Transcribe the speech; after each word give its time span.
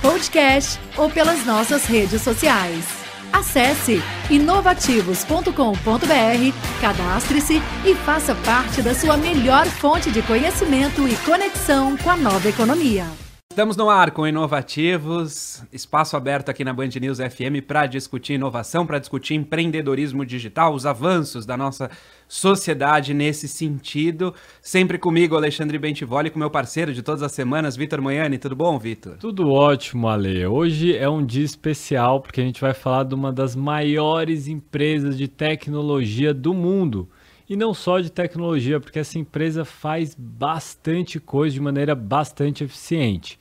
podcast 0.00 0.80
ou 0.96 1.10
pelas 1.10 1.44
nossas 1.44 1.84
redes 1.84 2.22
sociais. 2.22 3.06
Acesse 3.32 4.02
inovativos.com.br, 4.30 6.80
cadastre-se 6.80 7.62
e 7.84 7.94
faça 7.94 8.34
parte 8.34 8.82
da 8.82 8.94
sua 8.94 9.16
melhor 9.16 9.66
fonte 9.66 10.10
de 10.10 10.22
conhecimento 10.22 11.06
e 11.06 11.14
conexão 11.16 11.96
com 11.96 12.10
a 12.10 12.16
nova 12.16 12.48
economia. 12.48 13.25
Estamos 13.56 13.74
no 13.74 13.88
ar 13.88 14.10
com 14.10 14.26
Inovativos, 14.26 15.64
espaço 15.72 16.14
aberto 16.14 16.50
aqui 16.50 16.62
na 16.62 16.74
Band 16.74 16.90
News 17.00 17.16
FM 17.16 17.64
para 17.66 17.86
discutir 17.86 18.34
inovação, 18.34 18.86
para 18.86 18.98
discutir 18.98 19.32
empreendedorismo 19.32 20.26
digital, 20.26 20.74
os 20.74 20.84
avanços 20.84 21.46
da 21.46 21.56
nossa 21.56 21.90
sociedade 22.28 23.14
nesse 23.14 23.48
sentido. 23.48 24.34
Sempre 24.60 24.98
comigo, 24.98 25.34
Alexandre 25.34 25.78
Bentivoli, 25.78 26.28
com 26.28 26.38
meu 26.38 26.50
parceiro 26.50 26.92
de 26.92 27.02
todas 27.02 27.22
as 27.22 27.32
semanas, 27.32 27.76
Vitor 27.76 28.02
Manhani. 28.02 28.36
Tudo 28.36 28.54
bom, 28.54 28.78
Vitor? 28.78 29.16
Tudo 29.16 29.50
ótimo, 29.50 30.06
Ale. 30.06 30.46
Hoje 30.46 30.94
é 30.94 31.08
um 31.08 31.24
dia 31.24 31.46
especial 31.46 32.20
porque 32.20 32.42
a 32.42 32.44
gente 32.44 32.60
vai 32.60 32.74
falar 32.74 33.04
de 33.04 33.14
uma 33.14 33.32
das 33.32 33.56
maiores 33.56 34.48
empresas 34.48 35.16
de 35.16 35.28
tecnologia 35.28 36.34
do 36.34 36.52
mundo. 36.52 37.08
E 37.48 37.56
não 37.56 37.72
só 37.72 38.00
de 38.00 38.12
tecnologia, 38.12 38.78
porque 38.78 38.98
essa 38.98 39.18
empresa 39.18 39.64
faz 39.64 40.14
bastante 40.14 41.18
coisa 41.18 41.54
de 41.54 41.60
maneira 41.60 41.94
bastante 41.94 42.62
eficiente. 42.62 43.38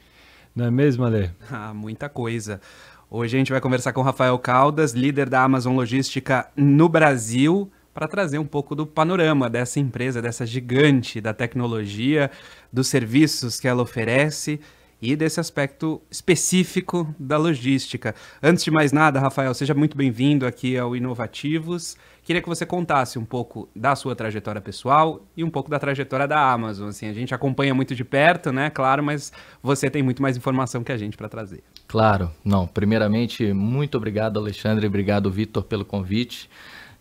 Não 0.56 0.66
é 0.66 0.72
mesmo, 0.72 1.04
Ale? 1.04 1.32
Ah, 1.52 1.74
muita 1.74 2.08
coisa. 2.08 2.62
Hoje 3.10 3.36
a 3.36 3.40
gente 3.40 3.52
vai 3.52 3.60
conversar 3.60 3.92
com 3.92 4.02
Rafael 4.02 4.40
Caldas, 4.40 4.94
líder 4.94 5.30
da 5.30 5.44
Amazon 5.44 5.76
Logística 5.76 6.50
no 6.56 6.88
Brasil, 6.88 7.70
para 7.94 8.08
trazer 8.08 8.40
um 8.40 8.46
pouco 8.46 8.74
do 8.74 8.86
panorama 8.86 9.50
dessa 9.50 9.80
empresa, 9.80 10.22
dessa 10.22 10.46
gigante 10.46 11.20
da 11.20 11.34
tecnologia, 11.34 12.32
dos 12.72 12.88
serviços 12.88 13.60
que 13.60 13.68
ela 13.68 13.84
oferece 13.84 14.60
e 15.02 15.16
desse 15.16 15.40
aspecto 15.42 16.02
específico 16.10 17.14
da 17.20 17.38
logística. 17.38 18.16
Antes 18.42 18.64
de 18.64 18.72
mais 18.72 18.92
nada, 18.94 19.20
Rafael, 19.20 19.54
seja 19.54 19.74
muito 19.74 19.98
bem-vindo 19.98 20.46
aqui 20.46 20.78
ao 20.78 20.96
Inovativos. 20.96 21.98
Queria 22.26 22.42
que 22.42 22.50
você 22.50 22.66
contasse 22.66 23.20
um 23.20 23.24
pouco 23.24 23.70
da 23.76 23.96
sua 23.96 24.16
trajetória 24.16 24.60
pessoal 24.60 25.22
e 25.38 25.44
um 25.44 25.50
pouco 25.50 25.70
da 25.70 25.78
trajetória 25.78 26.28
da 26.28 26.52
Amazon. 26.52 26.90
Assim, 26.90 27.08
a 27.08 27.14
gente 27.14 27.36
acompanha 27.36 27.72
muito 27.76 27.94
de 27.94 28.04
perto, 28.04 28.52
né? 28.52 28.72
Claro, 28.72 29.04
mas 29.04 29.32
você 29.62 29.92
tem 29.92 30.02
muito 30.02 30.24
mais 30.24 30.36
informação 30.36 30.84
que 30.84 30.92
a 30.92 30.98
gente 30.98 31.16
para 31.16 31.30
trazer. 31.30 31.64
Claro, 31.88 32.32
não. 32.44 32.66
Primeiramente, 32.66 33.54
muito 33.54 33.96
obrigado, 33.96 34.40
Alexandre, 34.40 34.88
obrigado, 34.88 35.30
Vitor, 35.30 35.64
pelo 35.66 35.86
convite 35.86 36.50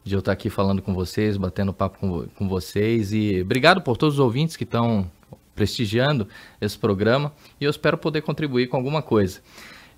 de 0.05 0.15
eu 0.15 0.19
estar 0.19 0.33
aqui 0.33 0.51
falando 0.51 0.83
com 0.83 0.93
vocês, 0.93 1.39
batendo 1.39 1.73
papo 1.73 1.99
com, 1.99 2.27
com 2.37 2.47
vocês 2.47 3.11
e 3.15 3.41
obrigado 3.41 3.81
por 3.81 3.97
todos 3.97 4.17
os 4.17 4.21
ouvintes 4.21 4.57
que 4.57 4.65
estão 4.65 5.11
prestigiando 5.55 6.29
esse 6.61 6.77
programa 6.77 7.33
e 7.59 7.65
eu 7.65 7.71
espero 7.71 7.97
poder 7.97 8.21
contribuir 8.21 8.67
com 8.67 8.77
alguma 8.77 9.01
coisa. 9.01 9.41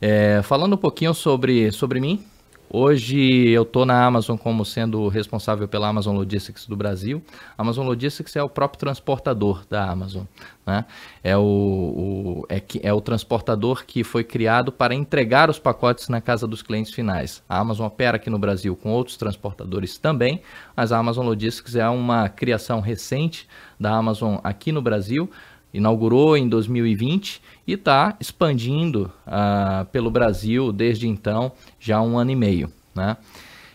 É, 0.00 0.40
falando 0.44 0.74
um 0.74 0.78
pouquinho 0.78 1.12
sobre, 1.12 1.72
sobre 1.72 1.98
mim, 1.98 2.24
Hoje 2.68 3.48
eu 3.50 3.62
estou 3.62 3.86
na 3.86 4.04
Amazon 4.04 4.36
como 4.36 4.64
sendo 4.64 5.06
responsável 5.06 5.68
pela 5.68 5.86
Amazon 5.86 6.16
Logistics 6.16 6.66
do 6.66 6.76
Brasil. 6.76 7.22
A 7.56 7.62
Amazon 7.62 7.86
Logistics 7.86 8.34
é 8.34 8.42
o 8.42 8.48
próprio 8.48 8.80
transportador 8.80 9.64
da 9.70 9.88
Amazon. 9.88 10.24
Né? 10.66 10.84
É, 11.22 11.36
o, 11.36 11.42
o, 11.42 12.46
é, 12.48 12.60
é 12.82 12.92
o 12.92 13.00
transportador 13.00 13.84
que 13.86 14.02
foi 14.02 14.24
criado 14.24 14.72
para 14.72 14.94
entregar 14.94 15.48
os 15.48 15.60
pacotes 15.60 16.08
na 16.08 16.20
casa 16.20 16.44
dos 16.44 16.60
clientes 16.60 16.92
finais. 16.92 17.40
A 17.48 17.60
Amazon 17.60 17.86
opera 17.86 18.16
aqui 18.16 18.28
no 18.28 18.38
Brasil 18.38 18.74
com 18.74 18.90
outros 18.90 19.16
transportadores 19.16 19.96
também, 19.96 20.42
mas 20.74 20.90
a 20.90 20.98
Amazon 20.98 21.24
Logistics 21.24 21.76
é 21.76 21.88
uma 21.88 22.28
criação 22.28 22.80
recente 22.80 23.48
da 23.78 23.92
Amazon 23.92 24.38
aqui 24.42 24.72
no 24.72 24.82
Brasil 24.82 25.30
inaugurou 25.76 26.36
em 26.36 26.48
2020 26.48 27.42
e 27.66 27.74
está 27.74 28.16
expandindo 28.18 29.12
uh, 29.26 29.84
pelo 29.86 30.10
Brasil 30.10 30.72
desde 30.72 31.06
então, 31.06 31.52
já 31.78 32.00
um 32.00 32.18
ano 32.18 32.30
e 32.30 32.36
meio. 32.36 32.72
Né? 32.94 33.16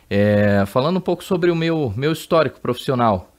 É, 0.09 0.65
falando 0.65 0.97
um 0.97 1.01
pouco 1.01 1.23
sobre 1.23 1.51
o 1.51 1.55
meu, 1.55 1.93
meu 1.95 2.11
histórico 2.11 2.59
profissional, 2.59 3.31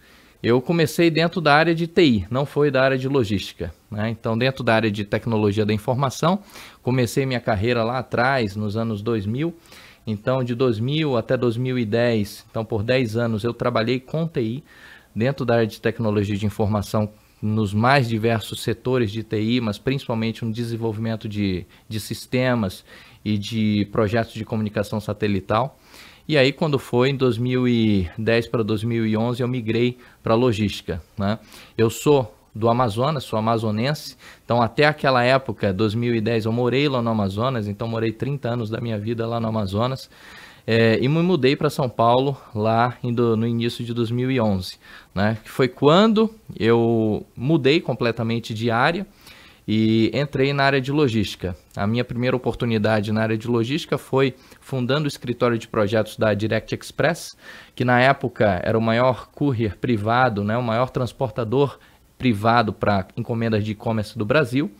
eu 0.43 0.61
comecei 0.61 1.11
dentro 1.11 1.41
da 1.41 1.55
área 1.55 1.75
de 1.75 1.87
TI, 1.87 2.27
não 2.31 2.47
foi 2.47 2.71
da 2.71 2.83
área 2.83 2.99
de 2.99 3.09
logística. 3.09 3.73
Né? 3.91 4.11
Então, 4.11 4.39
dentro 4.39 4.63
da 4.63 4.75
área 4.75 4.91
de 4.91 5.05
tecnologia 5.05 5.67
da 5.67 5.73
informação, 5.73 6.39
comecei 6.83 7.27
minha 7.27 7.41
carreira 7.41 7.83
lá 7.83 7.99
atrás, 7.99 8.57
nos 8.57 8.77
anos 8.77 9.03
2000. 9.03 9.55
Então, 10.07 10.43
de 10.43 10.55
2000 10.55 11.17
até 11.17 11.37
2010, 11.37 12.47
então 12.51 12.65
por 12.65 12.83
10 12.83 13.17
anos 13.17 13.45
eu 13.45 13.55
trabalhei 13.55 14.01
com 14.01 14.27
TI, 14.27 14.65
dentro 15.15 15.45
da 15.45 15.55
área 15.55 15.67
de 15.67 15.81
tecnologia 15.81 16.37
de 16.37 16.47
informação 16.47 17.09
nos 17.43 17.75
mais 17.75 18.09
diversos 18.09 18.63
setores 18.63 19.11
de 19.11 19.25
TI, 19.25 19.61
mas 19.61 19.77
principalmente 19.77 20.45
no 20.45 20.53
desenvolvimento 20.53 21.29
de, 21.29 21.67
de 21.89 21.99
sistemas 21.99 22.85
e 23.25 23.37
de 23.37 23.89
projetos 23.91 24.33
de 24.33 24.45
comunicação 24.45 25.01
satelital. 25.01 25.77
E 26.29 26.39
aí, 26.39 26.53
quando 26.53 26.79
foi 26.79 27.11
em 27.11 27.17
2010 27.17 28.47
para 28.47 28.63
2011, 28.63 29.43
eu 29.43 29.49
migrei 29.49 29.99
para 30.23 30.35
logística. 30.37 31.03
Né? 31.19 31.39
Eu 31.77 31.91
sou 31.91 32.33
do 32.55 32.69
Amazonas, 32.69 33.25
sou 33.25 33.39
amazonense, 33.39 34.17
então 34.45 34.61
até 34.61 34.85
aquela 34.85 35.25
época, 35.25 35.73
2010, 35.73 36.45
eu 36.45 36.53
morei 36.53 36.87
lá 36.87 37.01
no 37.01 37.11
Amazonas, 37.11 37.67
então 37.67 37.89
morei 37.89 38.13
30 38.13 38.49
anos 38.49 38.71
da 38.71 38.79
minha 38.81 38.99
vida 38.99 39.27
lá 39.27 39.41
no 39.41 39.49
Amazonas. 39.49 40.11
É, 40.67 40.99
e 41.01 41.09
me 41.09 41.21
mudei 41.23 41.57
para 41.57 41.69
São 41.69 41.89
Paulo 41.89 42.37
lá 42.55 42.97
no 43.03 43.47
início 43.47 43.85
de 43.85 43.93
2011, 43.93 44.79
né? 45.15 45.39
Que 45.43 45.51
foi 45.51 45.69
quando 45.69 46.33
eu 46.59 47.27
mudei 47.37 47.81
completamente 47.81 48.55
de 48.55 48.71
área 48.71 49.07
e 49.67 50.11
entrei 50.15 50.53
na 50.53 50.65
área 50.65 50.81
de 50.81 50.93
logística. 50.93 51.57
A 51.77 51.87
minha 51.87 52.05
primeira 52.05 52.37
oportunidade 52.37 53.13
na 53.13 53.23
área 53.23 53.39
de 53.39 53.47
logística 53.49 53.97
foi 53.99 54.35
fundando 54.61 55.05
o 55.05 55.09
escritório 55.09 55.59
de 55.59 55.69
projetos 55.69 56.17
da 56.17 56.35
Direct 56.35 56.75
Express, 56.75 57.37
que 57.75 57.85
na 57.85 58.01
época 58.01 58.61
era 58.65 58.77
o 58.77 58.83
maior 58.83 59.29
courier 59.33 59.77
privado, 59.77 60.45
né? 60.45 60.57
O 60.57 60.63
maior 60.63 60.91
transportador 60.91 61.79
privado 62.17 62.73
para 62.73 63.07
encomendas 63.17 63.65
de 63.65 63.73
e-commerce 63.73 64.17
do 64.17 64.25
Brasil. 64.25 64.71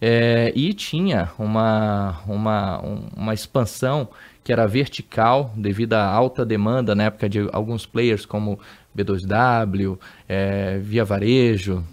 É, 0.00 0.50
e 0.56 0.72
tinha 0.72 1.30
uma, 1.38 2.20
uma, 2.26 2.80
uma 3.14 3.34
expansão 3.34 4.08
que 4.42 4.52
era 4.52 4.66
vertical 4.66 5.52
devido 5.56 5.94
à 5.94 6.04
alta 6.04 6.44
demanda 6.44 6.94
na 6.94 7.04
época 7.04 7.28
de 7.28 7.48
alguns 7.52 7.86
players 7.86 8.24
como 8.24 8.58
B2W, 8.96 9.98
é, 10.28 10.78
Via 10.78 11.04
Varejo, 11.04 11.84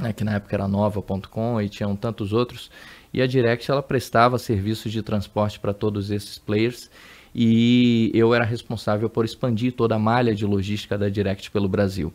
né, 0.00 0.12
que 0.12 0.24
na 0.24 0.34
época 0.34 0.56
era 0.56 0.68
Nova.com 0.68 1.60
e 1.60 1.68
tinham 1.68 1.94
tantos 1.94 2.32
outros. 2.32 2.70
E 3.12 3.22
a 3.22 3.26
Direct 3.26 3.70
ela 3.70 3.82
prestava 3.82 4.38
serviços 4.38 4.92
de 4.92 5.02
transporte 5.02 5.58
para 5.58 5.72
todos 5.72 6.10
esses 6.10 6.38
players 6.38 6.90
e 7.34 8.10
eu 8.14 8.34
era 8.34 8.44
responsável 8.44 9.10
por 9.10 9.24
expandir 9.24 9.72
toda 9.72 9.94
a 9.94 9.98
malha 9.98 10.34
de 10.34 10.46
logística 10.46 10.96
da 10.96 11.08
Direct 11.08 11.50
pelo 11.50 11.68
Brasil. 11.68 12.12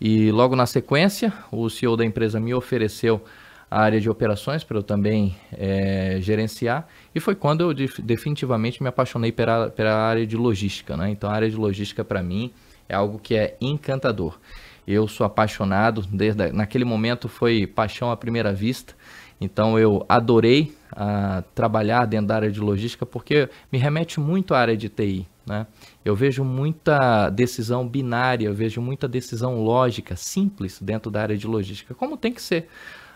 E 0.00 0.30
logo 0.30 0.54
na 0.54 0.66
sequência, 0.66 1.32
o 1.50 1.68
CEO 1.68 1.96
da 1.96 2.04
empresa 2.04 2.38
me 2.38 2.54
ofereceu 2.54 3.22
a 3.70 3.80
área 3.80 4.00
de 4.00 4.08
operações 4.08 4.64
para 4.64 4.78
eu 4.78 4.82
também 4.82 5.36
é, 5.52 6.18
gerenciar. 6.20 6.86
E 7.14 7.20
foi 7.20 7.34
quando 7.34 7.60
eu 7.60 7.74
definitivamente 8.02 8.82
me 8.82 8.88
apaixonei 8.88 9.32
pela, 9.32 9.70
pela 9.70 9.94
área 9.94 10.26
de 10.26 10.36
logística. 10.36 10.96
Né? 10.96 11.10
Então, 11.10 11.28
a 11.28 11.32
área 11.34 11.50
de 11.50 11.56
logística 11.56 12.04
para 12.04 12.22
mim 12.22 12.52
é 12.88 12.94
algo 12.94 13.18
que 13.18 13.34
é 13.34 13.56
encantador. 13.60 14.38
Eu 14.86 15.06
sou 15.06 15.26
apaixonado, 15.26 16.02
desde 16.10 16.50
naquele 16.50 16.84
momento 16.84 17.28
foi 17.28 17.66
paixão 17.66 18.10
à 18.10 18.16
primeira 18.16 18.54
vista. 18.54 18.94
Então 19.40 19.78
eu 19.78 20.04
adorei 20.08 20.74
uh, 20.92 21.42
trabalhar 21.54 22.06
dentro 22.06 22.26
da 22.26 22.36
área 22.36 22.50
de 22.50 22.60
logística 22.60 23.06
porque 23.06 23.48
me 23.70 23.78
remete 23.78 24.18
muito 24.18 24.54
à 24.54 24.58
área 24.58 24.76
de 24.76 24.88
TI. 24.88 25.28
Né? 25.46 25.66
Eu 26.04 26.16
vejo 26.16 26.44
muita 26.44 27.30
decisão 27.30 27.86
binária, 27.86 28.46
eu 28.46 28.54
vejo 28.54 28.80
muita 28.80 29.06
decisão 29.06 29.62
lógica, 29.62 30.16
simples 30.16 30.80
dentro 30.80 31.10
da 31.10 31.22
área 31.22 31.36
de 31.36 31.46
logística, 31.46 31.94
como 31.94 32.16
tem 32.16 32.32
que 32.32 32.42
ser. 32.42 32.68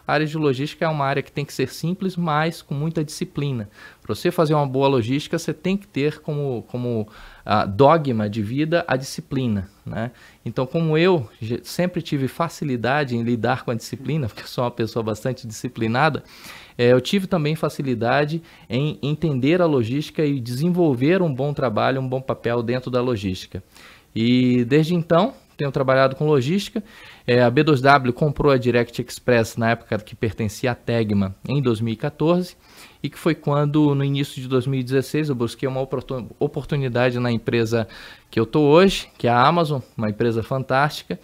A 0.07 0.15
área 0.15 0.27
de 0.27 0.37
logística 0.37 0.85
é 0.85 0.89
uma 0.89 1.05
área 1.05 1.23
que 1.23 1.31
tem 1.31 1.45
que 1.45 1.53
ser 1.53 1.69
simples, 1.69 2.17
mas 2.17 2.61
com 2.61 2.75
muita 2.75 3.05
disciplina. 3.05 3.69
Para 4.03 4.15
você 4.15 4.31
fazer 4.31 4.55
uma 4.55 4.67
boa 4.67 4.89
logística, 4.89 5.39
você 5.39 5.55
tem 5.55 5.77
que 5.77 5.87
ter 5.87 6.21
como, 6.21 6.65
como 6.69 7.03
uh, 7.47 7.69
dogma 7.69 8.29
de 8.29 8.43
vida 8.43 8.85
a 8.89 8.97
disciplina. 8.97 9.69
Né? 9.87 10.11
Então, 10.45 10.67
como 10.67 10.99
eu 10.99 11.29
sempre 11.63 12.03
tive 12.03 12.27
facilidade 12.29 13.17
em 13.17 13.23
lidar 13.23 13.65
com 13.65 13.71
a 13.71 13.75
disciplina, 13.75 14.27
porque 14.29 14.47
sou 14.47 14.65
uma 14.65 14.71
pessoa 14.71 15.03
bastante 15.03 15.47
disciplinada, 15.47 16.25
é, 16.77 16.93
eu 16.93 17.01
tive 17.01 17.27
também 17.27 17.55
facilidade 17.55 18.43
em 18.69 18.99
entender 19.03 19.61
a 19.61 19.67
logística 19.67 20.25
e 20.25 20.41
desenvolver 20.41 21.23
um 21.23 21.33
bom 21.33 21.53
trabalho, 21.53 22.01
um 22.01 22.09
bom 22.09 22.21
papel 22.21 22.63
dentro 22.63 22.91
da 22.91 23.01
logística. 23.01 23.63
E 24.15 24.65
desde 24.65 24.95
então, 24.95 25.35
tenho 25.63 25.71
trabalhado 25.73 26.17
com 26.17 26.27
logística. 26.27 26.83
É, 27.27 27.43
a 27.43 27.51
B2W 27.51 28.13
comprou 28.13 28.51
a 28.51 28.59
Direct 28.59 29.01
Express 29.01 29.57
na 29.57 29.71
época 29.71 29.97
que 29.99 30.17
pertencia 30.17 30.73
à 30.73 30.75
Tegma 30.75 31.35
em 31.49 31.63
2014 31.63 32.57
e 33.01 33.09
que 33.09 33.19
foi 33.19 33.35
quando, 33.35 33.95
no 33.95 34.05
início 34.05 34.41
de 34.43 34.49
2016, 34.49 35.29
eu 35.29 35.35
busquei 35.35 35.69
uma 35.69 35.87
oportunidade 36.39 37.19
na 37.19 37.31
empresa 37.31 37.87
que 38.31 38.39
eu 38.39 38.45
estou 38.45 38.69
hoje, 38.69 39.09
que 39.17 39.27
é 39.29 39.31
a 39.31 39.41
Amazon, 39.41 39.81
uma 39.97 40.11
empresa 40.11 40.43
fantástica. 40.43 41.19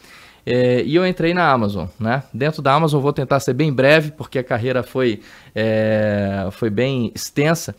É, 0.47 0.83
e 0.83 0.95
eu 0.95 1.07
entrei 1.07 1.35
na 1.35 1.51
Amazon, 1.51 1.87
né? 2.01 2.23
Dentro 2.33 2.63
da 2.63 2.73
Amazon 2.73 3.03
vou 3.03 3.13
tentar 3.13 3.39
ser 3.41 3.53
bem 3.53 3.73
breve, 3.73 4.13
porque 4.13 4.39
a 4.39 4.45
carreira 4.45 4.83
foi, 4.83 5.21
é, 5.55 6.49
foi 6.53 6.71
bem 6.71 7.13
extensa 7.15 7.75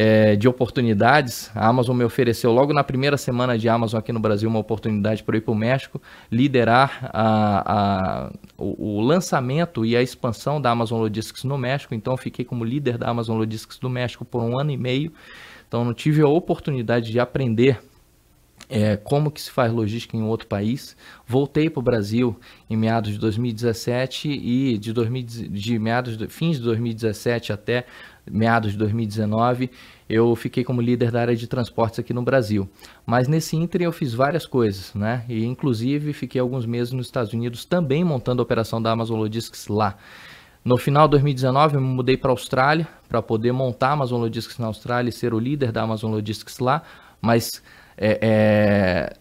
é, 0.00 0.36
de 0.36 0.46
oportunidades. 0.46 1.50
A 1.56 1.66
Amazon 1.66 1.96
me 1.96 2.04
ofereceu 2.04 2.52
logo 2.52 2.72
na 2.72 2.84
primeira 2.84 3.16
semana 3.16 3.58
de 3.58 3.68
Amazon 3.68 3.98
aqui 3.98 4.12
no 4.12 4.20
Brasil 4.20 4.48
uma 4.48 4.60
oportunidade 4.60 5.24
para 5.24 5.36
ir 5.36 5.40
para 5.40 5.50
o 5.50 5.56
México, 5.56 6.00
liderar 6.30 7.10
a, 7.12 8.26
a, 8.26 8.32
o, 8.56 8.98
o, 8.98 9.00
lançamento 9.00 9.84
e 9.84 9.96
a 9.96 10.02
expansão 10.02 10.60
da 10.60 10.70
Amazon 10.70 11.00
Logistics 11.00 11.42
no 11.42 11.58
México. 11.58 11.96
Então 11.96 12.16
fiquei 12.16 12.44
como 12.44 12.64
líder 12.64 12.96
da 12.96 13.08
Amazon 13.08 13.38
Logistics 13.38 13.76
do 13.76 13.90
México 13.90 14.24
por 14.24 14.40
um 14.40 14.56
ano 14.56 14.70
e 14.70 14.76
meio. 14.76 15.12
Então 15.66 15.84
não 15.84 15.92
tive 15.92 16.22
a 16.22 16.28
oportunidade 16.28 17.10
de 17.10 17.18
aprender 17.18 17.80
é, 18.68 18.96
como 18.96 19.30
que 19.30 19.40
se 19.40 19.50
faz 19.50 19.72
logística 19.72 20.16
em 20.16 20.22
outro 20.22 20.46
país. 20.46 20.96
Voltei 21.26 21.68
para 21.70 21.80
o 21.80 21.82
Brasil 21.82 22.38
em 22.68 22.76
meados 22.76 23.10
de 23.10 23.18
2017 23.18 24.28
e 24.28 24.78
de, 24.78 24.92
2000, 24.92 25.24
de 25.24 25.78
meados 25.78 26.16
de, 26.16 26.28
fins 26.28 26.58
de 26.58 26.62
2017 26.62 27.52
até 27.52 27.86
meados 28.30 28.72
de 28.72 28.78
2019, 28.78 29.70
eu 30.08 30.34
fiquei 30.34 30.64
como 30.64 30.80
líder 30.80 31.10
da 31.10 31.20
área 31.20 31.36
de 31.36 31.46
transportes 31.46 31.98
aqui 31.98 32.14
no 32.14 32.22
Brasil. 32.22 32.68
Mas 33.04 33.28
nesse 33.28 33.56
ínterim 33.56 33.84
eu 33.84 33.92
fiz 33.92 34.14
várias 34.14 34.46
coisas, 34.46 34.94
né? 34.94 35.24
E 35.28 35.44
inclusive 35.44 36.12
fiquei 36.12 36.40
alguns 36.40 36.64
meses 36.64 36.92
nos 36.92 37.06
Estados 37.06 37.32
Unidos 37.32 37.64
também 37.64 38.02
montando 38.04 38.40
a 38.40 38.44
operação 38.44 38.80
da 38.80 38.90
Amazon 38.90 39.18
Logistics 39.18 39.68
lá. 39.68 39.96
No 40.64 40.76
final 40.76 41.06
de 41.06 41.12
2019 41.12 41.76
eu 41.76 41.80
me 41.80 41.86
mudei 41.86 42.16
para 42.16 42.30
a 42.30 42.32
Austrália 42.32 42.86
para 43.08 43.22
poder 43.22 43.52
montar 43.52 43.88
a 43.88 43.92
Amazon 43.92 44.20
Logistics 44.20 44.58
na 44.58 44.66
Austrália 44.66 45.08
e 45.08 45.12
ser 45.12 45.32
o 45.32 45.38
líder 45.38 45.72
da 45.72 45.82
Amazon 45.82 46.12
Logistics 46.12 46.58
lá, 46.58 46.82
mas 47.20 47.62
é, 47.96 48.18
é, 48.20 49.16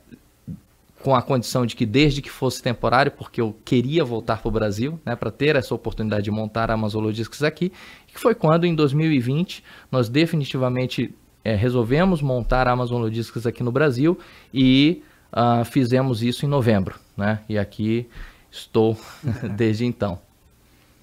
com 1.04 1.16
a 1.16 1.22
condição 1.22 1.66
de 1.66 1.76
que 1.76 1.86
desde 1.86 2.22
que 2.22 2.30
fosse 2.30 2.62
temporário, 2.62 3.12
porque 3.12 3.40
eu 3.40 3.56
queria 3.64 4.04
voltar 4.04 4.42
para 4.42 4.50
o 4.50 4.52
Brasil, 4.52 5.00
né, 5.06 5.16
para 5.16 5.32
ter 5.32 5.56
essa 5.56 5.74
oportunidade 5.74 6.24
de 6.24 6.32
montar 6.32 6.70
a 6.72 6.74
Amazon 6.74 7.04
Logistics 7.04 7.44
aqui, 7.44 7.72
que 8.08 8.20
foi 8.20 8.34
quando 8.34 8.66
em 8.66 8.74
2020 8.74 9.64
nós 9.92 10.10
definitivamente 10.10 11.14
é, 11.44 11.56
resolvemos 11.56 12.22
montar 12.22 12.68
a 12.68 12.72
Amazon 12.72 13.02
Logistics 13.02 13.46
aqui 13.46 13.64
no 13.64 13.72
Brasil 13.72 14.18
e 14.54 15.04
uh, 15.32 15.64
fizemos 15.64 16.24
isso 16.24 16.46
em 16.46 16.50
novembro, 16.50 16.96
né? 17.16 17.40
E 17.48 17.58
aqui 17.58 18.10
estou 18.52 18.98
desde 19.56 19.86
então. 19.86 20.20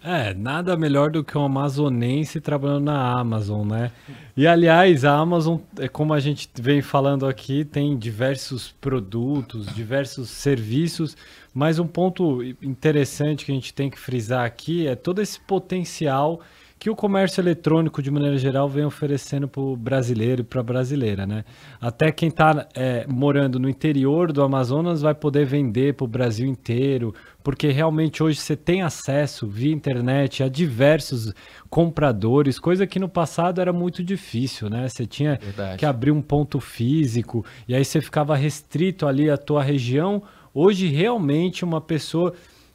É, 0.07 0.35
nada 0.35 0.77
melhor 0.77 1.11
do 1.11 1.25
que 1.25 1.39
um 1.39 1.47
amazonense 1.47 2.39
trabalhando 2.39 2.85
na 2.85 3.19
Amazon, 3.19 3.67
né? 3.67 3.91
E 4.37 4.47
aliás, 4.47 5.03
a 5.03 5.17
Amazon, 5.17 5.61
é 5.79 5.89
como 5.89 6.13
a 6.13 6.21
gente 6.21 6.47
vem 6.61 6.83
falando 6.83 7.27
aqui, 7.27 7.65
tem 7.65 7.97
diversos 7.97 8.71
produtos, 8.83 9.67
diversos 9.75 10.29
serviços, 10.29 11.17
mas 11.55 11.79
um 11.79 11.87
ponto 11.87 12.43
interessante 12.61 13.47
que 13.47 13.53
a 13.53 13.55
gente 13.55 13.73
tem 13.73 13.89
que 13.89 13.99
frisar 13.99 14.45
aqui 14.45 14.87
é 14.87 14.95
todo 14.95 15.23
esse 15.23 15.41
potencial 15.41 16.43
que 16.85 16.91
o 16.91 16.95
comércio 16.95 17.41
eletrônico, 17.41 18.03
de 18.03 18.11
maneira 18.11 18.37
geral, 18.37 18.69
vem 18.69 18.85
oferecendo 18.85 19.49
para 19.49 19.63
o 19.63 19.75
brasileiro 19.75 20.43
e 20.43 20.45
para 20.45 20.61
a 20.61 20.63
brasileira, 20.63 21.27
né? 21.27 21.43
Até 21.81 22.13
quem 22.13 22.29
está 22.29 22.69
é, 22.75 23.07
morando 23.09 23.59
no 23.59 23.71
interior 23.71 24.31
do 24.31 24.43
Amazonas 24.43 25.01
vai 25.01 25.15
poder 25.15 25.47
vender 25.47 25.95
para 25.95 26.05
o 26.05 26.07
Brasil 26.07 26.47
inteiro, 26.47 27.15
porque 27.43 27.69
realmente 27.69 28.23
hoje 28.23 28.39
você 28.39 28.55
tem 28.55 28.83
acesso 28.83 29.49
via 29.49 29.73
internet 29.73 30.43
a 30.43 30.49
diversos 30.51 31.33
compradores, 31.71 32.59
coisa 32.59 32.87
que 32.87 32.99
no 32.99 33.09
passado 33.09 33.63
era 33.63 33.73
muito 33.73 34.05
difícil, 34.05 34.69
né? 34.69 34.87
Você 34.87 35.07
tinha 35.07 35.39
Verdade. 35.41 35.79
que 35.79 35.87
abrir 35.87 36.11
um 36.11 36.21
ponto 36.21 36.61
físico 36.61 37.47
e 37.67 37.75
aí 37.75 37.83
você 37.83 37.99
ficava 37.99 38.37
restrito 38.37 39.07
ali 39.07 39.31
à 39.31 39.39
tua 39.39 39.63
região. 39.63 40.23
Hoje, 40.53 40.87
realmente, 40.89 41.65
uma 41.65 41.81
pessoa 41.81 42.35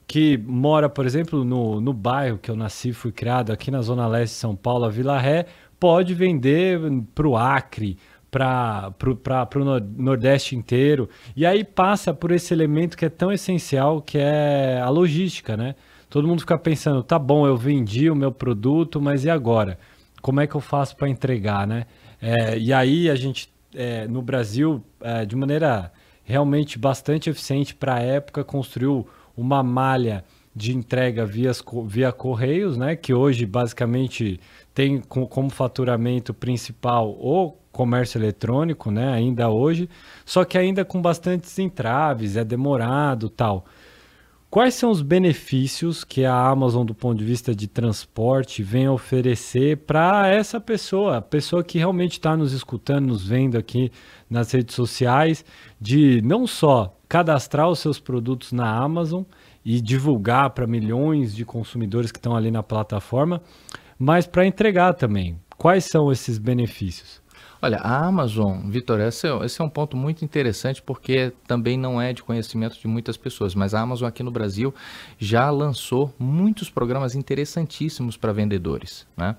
que 0.10 0.40
mora, 0.40 0.90
por 0.90 1.06
exemplo, 1.06 1.46
no, 1.46 1.80
no 1.80 1.94
bairro 1.94 2.40
que 2.40 2.50
eu 2.50 2.56
nasci, 2.56 2.92
fui 2.94 3.12
criado 3.12 3.52
aqui 3.52 3.70
na 3.70 3.80
Zona 3.80 4.08
Leste 4.08 4.34
de 4.34 4.40
São 4.40 4.56
Paulo, 4.56 4.86
a 4.86 4.90
Vila 4.90 5.20
Ré, 5.20 5.46
pode 5.80 6.16
vender 6.16 6.80
para 7.14 7.28
o 7.28 7.38
Acre, 7.38 7.96
para 8.32 8.92
o 9.56 10.02
Nordeste 10.02 10.56
inteiro. 10.56 11.08
E 11.36 11.46
aí 11.46 11.64
passa 11.64 12.12
por 12.12 12.32
esse 12.32 12.52
elemento 12.52 12.98
que 12.98 13.06
é 13.06 13.10
tão 13.10 13.32
essencial, 13.32 14.02
que 14.02 14.18
é 14.18 14.82
a 14.84 14.90
logística, 14.90 15.56
né? 15.56 15.76
Todo 16.10 16.28
mundo 16.28 16.40
fica 16.40 16.58
pensando, 16.58 17.04
tá 17.04 17.20
bom, 17.20 17.46
eu 17.46 17.56
vendi 17.56 18.10
o 18.10 18.16
meu 18.16 18.32
produto, 18.32 19.00
mas 19.00 19.26
e 19.26 19.30
agora? 19.30 19.78
Como 20.24 20.42
é 20.42 20.48
que 20.48 20.56
eu 20.56 20.62
faço 20.62 20.96
para 20.98 21.08
entregar, 21.08 21.68
né? 21.68 21.86
É, 22.20 22.58
e 22.58 22.74
aí 22.74 23.12
a 23.12 23.16
gente, 23.16 23.48
é, 23.76 24.08
no 24.08 24.24
Brasil, 24.24 24.84
é, 25.02 25.24
de 25.24 25.36
maneira 25.36 25.92
realmente 26.24 26.80
bastante 26.80 27.30
eficiente 27.30 27.76
para 27.76 27.94
a 27.94 28.00
época, 28.00 28.44
construiu 28.44 29.08
uma 29.39 29.63
malha 29.63 30.24
de 30.56 30.75
entrega 30.75 31.25
via, 31.25 31.51
via 31.86 32.12
correios, 32.12 32.75
né, 32.77 32.95
que 32.95 33.13
hoje 33.13 33.45
basicamente 33.45 34.39
tem 34.74 35.00
como 35.00 35.50
faturamento 35.50 36.33
principal 36.33 37.09
o 37.12 37.56
comércio 37.71 38.18
eletrônico, 38.18 38.91
né, 38.91 39.13
ainda 39.13 39.50
hoje, 39.50 39.89
só 40.25 40.44
que 40.44 40.57
ainda 40.57 40.83
com 40.83 41.01
bastantes 41.01 41.57
entraves, 41.59 42.36
é 42.36 42.44
demorado, 42.44 43.30
tal. 43.30 43.65
Quais 44.50 44.74
são 44.74 44.89
os 44.89 45.03
benefícios 45.03 46.03
que 46.03 46.25
a 46.25 46.36
Amazon, 46.36 46.83
do 46.83 46.95
ponto 46.95 47.19
de 47.19 47.24
vista 47.24 47.53
de 47.53 47.68
transporte, 47.68 48.63
vem 48.63 48.89
oferecer 48.89 49.77
para 49.77 50.27
essa 50.27 50.59
pessoa, 50.59 51.18
a 51.18 51.21
pessoa 51.21 51.63
que 51.63 51.77
realmente 51.77 52.13
está 52.13 52.36
nos 52.36 52.51
escutando, 52.51 53.09
nos 53.09 53.27
vendo 53.27 53.59
aqui 53.59 53.91
nas 54.27 54.51
redes 54.51 54.74
sociais, 54.74 55.45
de 55.80 56.19
não 56.24 56.47
só 56.47 56.99
cadastrar 57.10 57.68
os 57.68 57.80
seus 57.80 58.00
produtos 58.00 58.52
na 58.52 58.72
Amazon 58.72 59.24
e 59.66 59.82
divulgar 59.82 60.52
para 60.52 60.68
milhões 60.68 61.36
de 61.36 61.44
consumidores 61.44 62.12
que 62.12 62.20
estão 62.20 62.36
ali 62.36 62.52
na 62.52 62.62
plataforma, 62.62 63.42
mas 63.98 64.28
para 64.28 64.46
entregar 64.46 64.94
também. 64.94 65.38
Quais 65.58 65.86
são 65.86 66.12
esses 66.12 66.38
benefícios? 66.38 67.22
Olha, 67.62 67.78
a 67.80 68.06
Amazon, 68.06 68.70
Vitor, 68.70 69.01
esse, 69.01 69.28
é, 69.28 69.46
esse, 69.46 69.62
é 69.62 69.63
um 69.63 69.70
ponto 69.70 69.98
muito 69.98 70.24
interessante 70.24 70.82
porque 70.82 71.34
também 71.46 71.78
não 71.78 72.01
é 72.01 72.13
de 72.13 72.24
conhecimento 72.24 72.80
de 72.80 72.88
muitas 72.88 73.18
pessoas, 73.18 73.54
mas 73.54 73.74
a 73.74 73.82
Amazon 73.82 74.08
aqui 74.08 74.24
no 74.24 74.32
Brasil 74.32 74.74
já 75.18 75.50
lançou 75.50 76.13
muitos 76.18 76.70
programas 76.70 77.16
interessantíssimos 77.16 78.16
para 78.16 78.32
vendedores. 78.32 79.06
Né? 79.18 79.36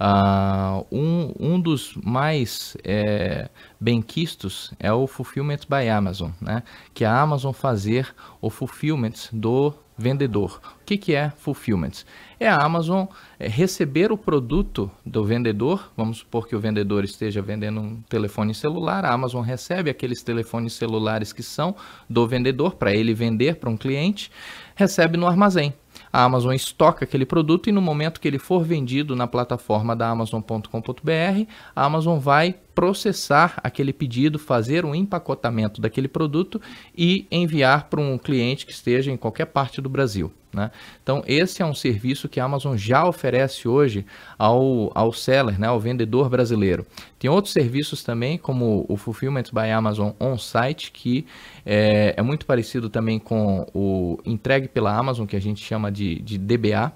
Uh, 0.00 0.86
um, 0.96 1.34
um 1.40 1.60
dos 1.60 1.96
mais 1.96 2.76
é, 2.84 3.48
benquistos 3.80 4.72
é 4.78 4.92
o 4.92 5.08
Fulfillment 5.08 5.60
by 5.68 5.88
Amazon, 5.88 6.30
né? 6.40 6.62
que 6.92 7.04
é 7.04 7.08
a 7.08 7.20
Amazon 7.20 7.52
fazer 7.52 8.14
o 8.40 8.50
fulfillment 8.50 9.30
do 9.32 9.74
vendedor. 9.96 10.60
O 10.80 10.84
que, 10.84 10.96
que 10.96 11.14
é 11.14 11.30
fulfillment? 11.30 12.04
É 12.38 12.48
a 12.48 12.56
Amazon 12.56 13.06
é, 13.38 13.48
receber 13.48 14.10
o 14.12 14.18
produto 14.18 14.90
do 15.04 15.24
vendedor, 15.24 15.92
vamos 15.96 16.18
supor 16.18 16.48
que 16.48 16.56
o 16.56 16.60
vendedor 16.60 17.04
esteja 17.04 17.40
vendendo 17.40 17.80
um 17.80 18.02
telefone 18.08 18.54
celular, 18.54 19.04
a 19.04 19.12
Amazon 19.12 19.42
recebe 19.42 19.88
aqueles 19.88 20.22
telefones 20.22 20.72
celulares 20.72 21.32
que 21.32 21.42
são 21.42 21.74
do 22.08 22.26
vendedor 22.26 22.74
para 22.74 22.92
ele 22.92 23.14
vender 23.14 23.56
para 23.56 23.70
um 23.70 23.76
cliente, 23.76 24.30
recebe 24.74 25.16
no 25.16 25.26
armazém. 25.26 25.72
A 26.12 26.24
Amazon 26.24 26.52
estoca 26.54 27.04
aquele 27.04 27.24
produto 27.24 27.68
e 27.68 27.72
no 27.72 27.80
momento 27.80 28.20
que 28.20 28.28
ele 28.28 28.38
for 28.38 28.64
vendido 28.64 29.14
na 29.14 29.26
plataforma 29.26 29.94
da 29.94 30.08
Amazon.com.br, 30.08 31.50
a 31.74 31.84
Amazon 31.84 32.18
vai 32.18 32.56
processar 32.74 33.60
aquele 33.62 33.92
pedido, 33.92 34.38
fazer 34.38 34.84
um 34.84 34.94
empacotamento 34.94 35.80
daquele 35.80 36.08
produto 36.08 36.60
e 36.96 37.26
enviar 37.30 37.88
para 37.88 38.00
um 38.00 38.18
cliente 38.18 38.66
que 38.66 38.72
esteja 38.72 39.12
em 39.12 39.16
qualquer 39.16 39.46
parte 39.46 39.80
do 39.80 39.88
Brasil. 39.88 40.32
Né? 40.54 40.70
Então, 41.02 41.22
esse 41.26 41.60
é 41.62 41.66
um 41.66 41.74
serviço 41.74 42.28
que 42.28 42.38
a 42.38 42.44
Amazon 42.44 42.76
já 42.76 43.06
oferece 43.06 43.66
hoje 43.66 44.06
ao, 44.38 44.90
ao 44.94 45.12
seller, 45.12 45.58
né, 45.58 45.66
ao 45.66 45.80
vendedor 45.80 46.28
brasileiro. 46.28 46.86
Tem 47.18 47.28
outros 47.28 47.52
serviços 47.52 48.04
também, 48.04 48.38
como 48.38 48.86
o 48.88 48.96
Fulfillment 48.96 49.44
by 49.52 49.70
Amazon 49.70 50.12
On-Site, 50.20 50.92
que 50.92 51.26
é, 51.66 52.14
é, 52.16 52.22
muito 52.22 52.46
parecido 52.46 52.88
também 52.88 53.18
com 53.18 53.66
o 53.74 54.18
entregue 54.24 54.68
pela 54.68 54.96
Amazon, 54.96 55.26
que 55.26 55.36
a 55.36 55.40
gente 55.40 55.62
chama 55.62 55.90
de, 55.90 56.20
de 56.20 56.38
DBA. 56.38 56.92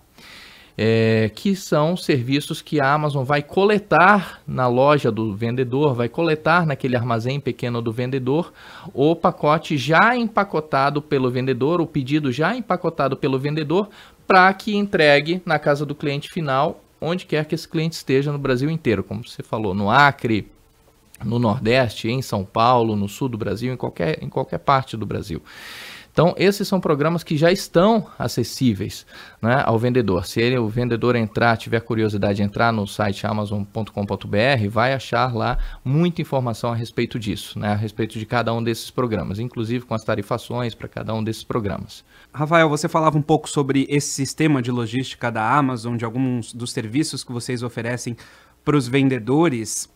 É, 0.81 1.29
que 1.35 1.57
são 1.57 1.97
serviços 1.97 2.63
que 2.63 2.81
a 2.81 2.93
Amazon 2.93 3.25
vai 3.25 3.43
coletar 3.43 4.41
na 4.47 4.69
loja 4.69 5.11
do 5.11 5.35
vendedor, 5.35 5.93
vai 5.93 6.09
coletar 6.09 6.65
naquele 6.65 6.95
armazém 6.95 7.41
pequeno 7.41 7.83
do 7.83 7.93
vendedor 7.93 8.53
o 8.95 9.17
pacote 9.17 9.77
já 9.77 10.17
empacotado 10.17 11.03
pelo 11.03 11.29
vendedor, 11.33 11.81
o 11.81 11.87
pedido 11.87 12.31
já 12.31 12.55
empacotado 12.55 13.17
pelo 13.17 13.41
vendedor, 13.41 13.89
para 14.25 14.53
que 14.55 14.77
entregue 14.77 15.43
na 15.45 15.59
casa 15.59 15.85
do 15.85 15.97
cliente 15.97 16.29
final, 16.29 16.81
onde 17.01 17.27
quer 17.27 17.45
que 17.47 17.57
esse 17.57 17.67
cliente 17.67 17.97
esteja 17.97 18.31
no 18.31 18.39
Brasil 18.39 18.71
inteiro, 18.71 19.03
como 19.03 19.27
você 19.27 19.43
falou, 19.43 19.75
no 19.75 19.91
Acre, 19.91 20.49
no 21.25 21.41
Nordeste, 21.41 22.09
em 22.09 22.23
São 22.23 22.45
Paulo, 22.45 22.95
no 22.95 23.09
Sul 23.09 23.29
do 23.29 23.37
Brasil, 23.37 23.73
em 23.73 23.77
qualquer, 23.77 24.23
em 24.23 24.29
qualquer 24.29 24.59
parte 24.59 24.97
do 24.97 25.05
Brasil. 25.05 25.43
Então, 26.19 26.35
esses 26.37 26.67
são 26.67 26.81
programas 26.81 27.23
que 27.23 27.37
já 27.37 27.53
estão 27.53 28.09
acessíveis 28.19 29.07
né, 29.41 29.63
ao 29.65 29.79
vendedor. 29.79 30.27
Se 30.27 30.41
ele, 30.41 30.59
o 30.59 30.67
vendedor 30.67 31.15
entrar, 31.15 31.57
tiver 31.57 31.79
curiosidade 31.79 32.39
de 32.39 32.43
entrar 32.43 32.73
no 32.73 32.89
site 32.89 33.25
amazon.com.br, 33.25 34.69
vai 34.69 34.95
achar 34.95 35.33
lá 35.33 35.59
muita 35.85 36.21
informação 36.21 36.73
a 36.73 36.75
respeito 36.75 37.21
disso, 37.21 37.57
né, 37.57 37.69
a 37.69 37.77
respeito 37.77 38.19
de 38.19 38.27
cada 38.27 38.53
um 38.53 38.61
desses 38.61 38.91
programas, 38.91 39.39
inclusive 39.39 39.85
com 39.85 39.95
as 39.95 40.03
tarifações 40.03 40.75
para 40.75 40.89
cada 40.89 41.15
um 41.15 41.23
desses 41.23 41.45
programas. 41.45 42.05
Rafael, 42.35 42.69
você 42.69 42.89
falava 42.89 43.17
um 43.17 43.23
pouco 43.23 43.49
sobre 43.49 43.87
esse 43.89 44.09
sistema 44.09 44.61
de 44.61 44.73
logística 44.73 45.31
da 45.31 45.49
Amazon, 45.49 45.97
de 45.97 46.05
alguns 46.05 46.53
dos 46.53 46.73
serviços 46.73 47.23
que 47.23 47.31
vocês 47.31 47.63
oferecem 47.63 48.17
para 48.65 48.77
os 48.77 48.89
vendedores 48.89 49.89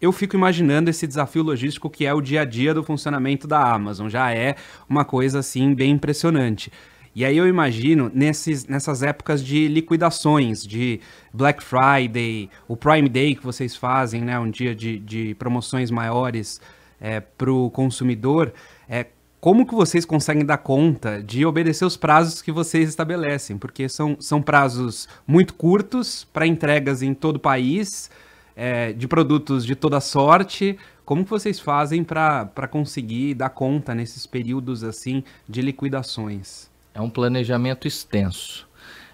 eu 0.00 0.12
fico 0.12 0.36
imaginando 0.36 0.90
esse 0.90 1.06
desafio 1.06 1.42
logístico 1.42 1.88
que 1.88 2.04
é 2.04 2.12
o 2.12 2.20
dia 2.20 2.42
a 2.42 2.44
dia 2.44 2.74
do 2.74 2.82
funcionamento 2.82 3.46
da 3.46 3.72
Amazon. 3.72 4.08
Já 4.08 4.32
é 4.32 4.56
uma 4.88 5.04
coisa 5.04 5.38
assim 5.38 5.74
bem 5.74 5.92
impressionante. 5.92 6.70
E 7.14 7.24
aí 7.24 7.36
eu 7.36 7.46
imagino 7.46 8.10
nesses, 8.12 8.66
nessas 8.66 9.02
épocas 9.02 9.42
de 9.44 9.68
liquidações, 9.68 10.66
de 10.66 11.00
Black 11.32 11.62
Friday, 11.62 12.50
o 12.66 12.76
Prime 12.76 13.08
Day 13.08 13.36
que 13.36 13.44
vocês 13.44 13.76
fazem, 13.76 14.20
né, 14.22 14.36
um 14.38 14.50
dia 14.50 14.74
de, 14.74 14.98
de 14.98 15.34
promoções 15.36 15.92
maiores 15.92 16.60
é, 17.00 17.20
para 17.20 17.52
o 17.52 17.70
consumidor, 17.70 18.52
é, 18.88 19.06
como 19.44 19.66
que 19.66 19.74
vocês 19.74 20.06
conseguem 20.06 20.44
dar 20.44 20.56
conta 20.56 21.22
de 21.22 21.44
obedecer 21.44 21.84
os 21.84 21.98
prazos 21.98 22.40
que 22.40 22.50
vocês 22.50 22.88
estabelecem? 22.88 23.58
Porque 23.58 23.90
são, 23.90 24.16
são 24.18 24.40
prazos 24.40 25.06
muito 25.26 25.52
curtos 25.52 26.24
para 26.32 26.46
entregas 26.46 27.02
em 27.02 27.12
todo 27.12 27.36
o 27.36 27.40
país, 27.40 28.10
é, 28.56 28.92
de 28.92 29.08
produtos 29.08 29.64
de 29.64 29.74
toda 29.74 30.00
sorte. 30.00 30.78
Como 31.04 31.24
que 31.24 31.30
vocês 31.30 31.60
fazem 31.60 32.02
para 32.02 32.68
conseguir 32.70 33.34
dar 33.34 33.50
conta 33.50 33.94
nesses 33.94 34.26
períodos 34.26 34.82
assim 34.82 35.22
de 35.48 35.60
liquidações? 35.60 36.70
É 36.94 37.00
um 37.00 37.10
planejamento 37.10 37.86
extenso, 37.86 38.66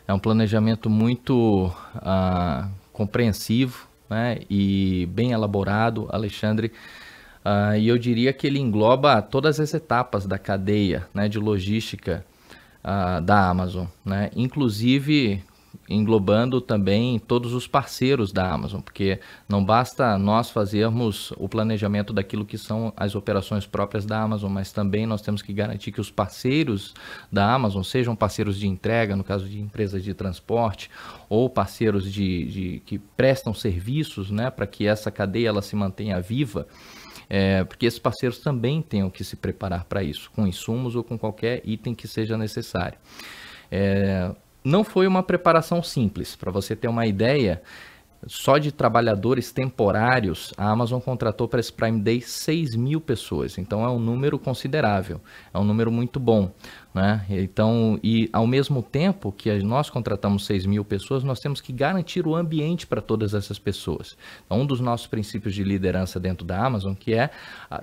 é 0.06 0.12
um 0.12 0.18
planejamento 0.18 0.88
muito 0.90 1.73
ah, 1.97 2.68
compreensivo 2.92 3.88
né, 4.09 4.40
e 4.50 5.09
bem 5.12 5.32
elaborado, 5.32 6.06
Alexandre. 6.11 6.73
Uh, 7.42 7.75
e 7.78 7.88
eu 7.88 7.97
diria 7.97 8.35
que 8.35 8.47
ele 8.47 8.59
engloba 8.59 9.23
todas 9.23 9.59
as 9.59 9.73
etapas 9.73 10.26
da 10.26 10.38
cadeia 10.38 11.09
né, 11.14 11.26
de 11.26 11.38
logística 11.38 12.23
uh, 12.85 13.20
da 13.23 13.49
Amazon, 13.49 13.87
né? 14.04 14.30
inclusive 14.37 15.42
englobando 15.89 16.61
também 16.61 17.19
todos 17.19 17.53
os 17.53 17.67
parceiros 17.67 18.33
da 18.33 18.50
Amazon, 18.50 18.81
porque 18.81 19.21
não 19.49 19.65
basta 19.65 20.17
nós 20.19 20.50
fazermos 20.50 21.33
o 21.37 21.49
planejamento 21.49 22.12
daquilo 22.12 22.45
que 22.45 22.57
são 22.57 22.93
as 22.97 23.15
operações 23.15 23.67
próprias 23.67 24.07
da 24.07 24.21
Amazon, 24.21 24.53
mas 24.53 24.73
também 24.73 25.07
nós 25.07 25.21
temos 25.21 25.43
que 25.43 25.53
garantir 25.53 25.93
que 25.93 26.00
os 26.00 26.11
parceiros 26.11 26.95
da 27.31 27.53
Amazon 27.53 27.83
sejam 27.83 28.15
parceiros 28.15 28.59
de 28.59 28.69
entrega, 28.69 29.17
no 29.17 29.25
caso 29.25 29.49
de 29.49 29.61
empresas 29.61 30.03
de 30.03 30.15
transporte, 30.15 30.91
ou 31.29 31.50
parceiros 31.50 32.11
de, 32.11 32.45
de 32.45 32.83
que 32.87 32.99
prestam 32.99 33.53
serviços, 33.53 34.31
né, 34.31 34.50
para 34.50 34.67
que 34.67 34.87
essa 34.87 35.11
cadeia 35.11 35.49
ela 35.49 35.62
se 35.62 35.75
mantenha 35.75 36.21
viva. 36.21 36.67
É, 37.33 37.62
porque 37.62 37.87
esses 37.87 38.00
parceiros 38.00 38.39
também 38.39 38.83
têm 38.83 39.09
que 39.09 39.23
se 39.23 39.37
preparar 39.37 39.85
para 39.85 40.03
isso, 40.03 40.31
com 40.35 40.45
insumos 40.45 40.97
ou 40.97 41.05
com 41.05 41.17
qualquer 41.17 41.62
item 41.65 41.95
que 41.95 42.09
seja 42.09 42.37
necessário. 42.37 42.99
É, 43.71 44.35
não 44.64 44.85
foi 44.85 45.07
uma 45.07 45.23
preparação 45.23 45.83
simples. 45.83 46.37
Para 46.37 46.50
você 46.50 46.76
ter 46.76 46.88
uma 46.88 47.07
ideia, 47.07 47.62
só 48.26 48.59
de 48.59 48.71
trabalhadores 48.71 49.50
temporários, 49.50 50.52
a 50.57 50.71
Amazon 50.71 51.00
contratou 51.00 51.49
para 51.49 51.61
esse 51.61 51.73
Prime 51.73 52.00
Day 52.00 52.21
6 52.21 52.76
mil 52.76 53.00
pessoas. 53.00 53.57
Então 53.57 53.85
é 53.85 53.88
um 53.88 53.99
número 53.99 54.38
considerável, 54.38 55.21
é 55.52 55.59
um 55.59 55.64
número 55.64 55.90
muito 55.90 56.21
bom. 56.21 56.52
Né? 56.92 57.25
Então, 57.30 58.00
e 58.02 58.28
ao 58.32 58.49
mesmo 58.49 58.82
tempo 58.82 59.30
que 59.30 59.50
nós 59.62 59.88
contratamos 59.88 60.44
6 60.44 60.66
mil 60.66 60.85
pessoas, 60.85 61.23
nós 61.23 61.38
temos 61.38 61.61
que 61.61 61.73
garantir 61.73 62.26
o 62.26 62.35
ambiente 62.35 62.85
para 62.85 63.00
todas 63.00 63.32
essas 63.32 63.61
pessoas. 63.61 64.16
Então, 64.44 64.61
um 64.61 64.66
dos 64.66 64.80
nossos 64.80 65.06
princípios 65.06 65.54
de 65.54 65.62
liderança 65.62 66.18
dentro 66.18 66.44
da 66.44 66.64
Amazon, 66.64 66.94
que 66.94 67.14
é 67.14 67.30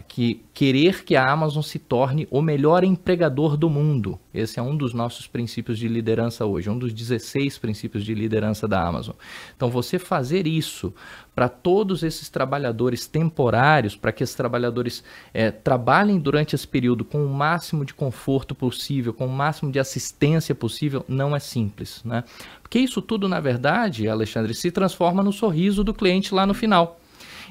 que 0.10 0.44
querer 0.54 1.06
que 1.06 1.16
a 1.16 1.24
Amazon 1.24 1.62
se 1.62 1.80
torne 1.80 2.28
o 2.30 2.42
melhor 2.42 2.84
empregador 2.84 3.56
do 3.56 3.70
mundo. 3.70 4.20
Esse 4.34 4.60
é 4.60 4.62
um 4.62 4.76
dos 4.76 4.94
nossos 4.94 5.26
princípios 5.26 5.80
de 5.80 5.88
liderança 5.88 6.46
hoje, 6.46 6.70
um 6.70 6.78
dos 6.78 6.92
16 6.94 7.58
princípios 7.60 8.04
de 8.04 8.14
liderança 8.14 8.68
da 8.68 8.86
Amazon. 8.86 9.16
Então, 9.56 9.70
você 9.70 9.98
fazer 9.98 10.46
isso 10.46 10.94
para 11.38 11.48
todos 11.48 12.02
esses 12.02 12.30
trabalhadores 12.30 13.06
temporários, 13.06 13.96
para 13.96 14.12
que 14.12 14.24
esses 14.24 14.36
trabalhadores 14.36 15.04
é, 15.32 15.52
trabalhem 15.52 16.18
durante 16.18 16.56
esse 16.56 16.68
período 16.68 17.06
com 17.06 17.24
o 17.24 17.30
máximo 17.30 17.86
de 17.86 17.94
conforto 17.94 18.56
possível, 18.56 19.14
com 19.14 19.28
o 19.28 19.32
máximo 19.32 19.72
de 19.72 19.78
assistência 19.78 20.56
possível, 20.56 21.06
não 21.08 21.36
é 21.36 21.40
simples. 21.40 22.02
Né? 22.04 22.24
Porque 22.60 22.80
isso 22.80 23.04
tudo, 23.04 23.30
na 23.30 23.40
verdade, 23.40 24.10
Alexandre, 24.10 24.56
se 24.56 24.72
transforma 24.72 25.22
no 25.22 25.32
sorriso 25.32 25.84
do 25.84 25.94
cliente 25.94 26.34
lá 26.34 26.44
no 26.44 26.56
final. 26.56 27.00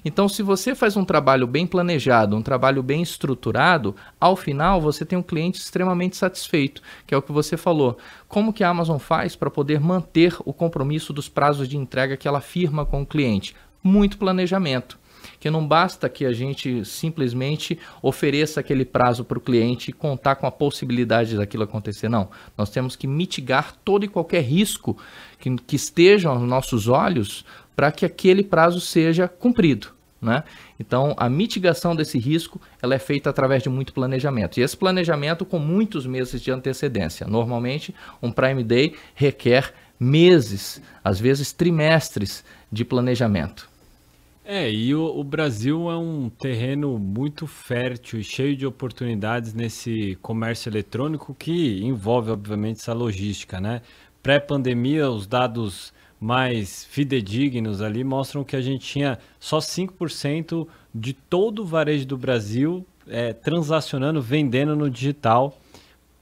Então, 0.04 0.28
se 0.28 0.42
você 0.42 0.74
faz 0.74 0.96
um 0.96 1.04
trabalho 1.04 1.46
bem 1.46 1.66
planejado, 1.66 2.36
um 2.36 2.42
trabalho 2.42 2.82
bem 2.82 3.02
estruturado, 3.02 3.94
ao 4.20 4.36
final 4.36 4.80
você 4.80 5.04
tem 5.04 5.18
um 5.18 5.22
cliente 5.22 5.58
extremamente 5.58 6.16
satisfeito, 6.16 6.82
que 7.06 7.14
é 7.14 7.16
o 7.16 7.22
que 7.22 7.32
você 7.32 7.56
falou. 7.56 7.98
Como 8.28 8.52
que 8.52 8.62
a 8.62 8.68
Amazon 8.68 8.98
faz 8.98 9.34
para 9.34 9.50
poder 9.50 9.80
manter 9.80 10.36
o 10.44 10.52
compromisso 10.52 11.12
dos 11.12 11.28
prazos 11.28 11.68
de 11.68 11.76
entrega 11.76 12.16
que 12.16 12.28
ela 12.28 12.40
firma 12.40 12.84
com 12.84 13.02
o 13.02 13.06
cliente? 13.06 13.54
Muito 13.86 14.18
planejamento. 14.18 14.98
Que 15.38 15.50
não 15.50 15.66
basta 15.66 16.08
que 16.08 16.24
a 16.24 16.32
gente 16.32 16.84
simplesmente 16.84 17.78
ofereça 18.02 18.60
aquele 18.60 18.84
prazo 18.84 19.24
para 19.24 19.38
o 19.38 19.40
cliente 19.40 19.90
e 19.90 19.92
contar 19.92 20.36
com 20.36 20.46
a 20.46 20.50
possibilidade 20.50 21.36
daquilo 21.36 21.64
acontecer. 21.64 22.08
Não. 22.08 22.30
Nós 22.56 22.70
temos 22.70 22.96
que 22.96 23.06
mitigar 23.06 23.74
todo 23.84 24.04
e 24.04 24.08
qualquer 24.08 24.42
risco 24.42 24.96
que, 25.38 25.54
que 25.56 25.76
esteja 25.76 26.30
aos 26.30 26.40
nossos 26.40 26.88
olhos 26.88 27.44
para 27.74 27.92
que 27.92 28.06
aquele 28.06 28.42
prazo 28.42 28.80
seja 28.80 29.28
cumprido. 29.28 29.88
Né? 30.20 30.42
Então, 30.80 31.14
a 31.18 31.28
mitigação 31.28 31.94
desse 31.94 32.18
risco 32.18 32.60
ela 32.82 32.94
é 32.94 32.98
feita 32.98 33.28
através 33.28 33.62
de 33.62 33.68
muito 33.68 33.92
planejamento. 33.92 34.58
E 34.58 34.62
esse 34.62 34.76
planejamento 34.76 35.44
com 35.44 35.58
muitos 35.58 36.06
meses 36.06 36.40
de 36.40 36.50
antecedência. 36.50 37.26
Normalmente, 37.26 37.94
um 38.22 38.32
Prime 38.32 38.64
Day 38.64 38.94
requer 39.14 39.72
meses, 40.00 40.82
às 41.04 41.20
vezes 41.20 41.52
trimestres 41.52 42.44
de 42.72 42.84
planejamento. 42.84 43.68
É, 44.48 44.70
e 44.70 44.94
o, 44.94 45.04
o, 45.04 45.24
Brasil 45.24 45.90
é 45.90 45.96
um 45.96 46.28
terreno 46.28 47.00
muito 47.00 47.48
fértil 47.48 48.20
e 48.20 48.22
cheio 48.22 48.56
de 48.56 48.64
oportunidades 48.64 49.52
nesse 49.52 50.16
comércio 50.22 50.68
eletrônico 50.68 51.34
que 51.34 51.82
envolve, 51.82 52.30
obviamente, 52.30 52.76
essa 52.76 52.92
logística, 52.92 53.60
né? 53.60 53.82
Pré-pandemia, 54.22 55.10
os 55.10 55.26
dados 55.26 55.92
mais 56.20 56.84
fidedignos 56.84 57.82
ali 57.82 58.04
mostram 58.04 58.44
que 58.44 58.54
a 58.54 58.60
gente 58.60 58.86
tinha 58.86 59.18
só 59.40 59.58
5% 59.58 60.68
de 60.94 61.12
todo 61.12 61.62
o 61.62 61.66
varejo 61.66 62.06
do 62.06 62.16
Brasil 62.16 62.86
é, 63.08 63.32
transacionando, 63.32 64.22
vendendo 64.22 64.76
no 64.76 64.88
digital. 64.88 65.58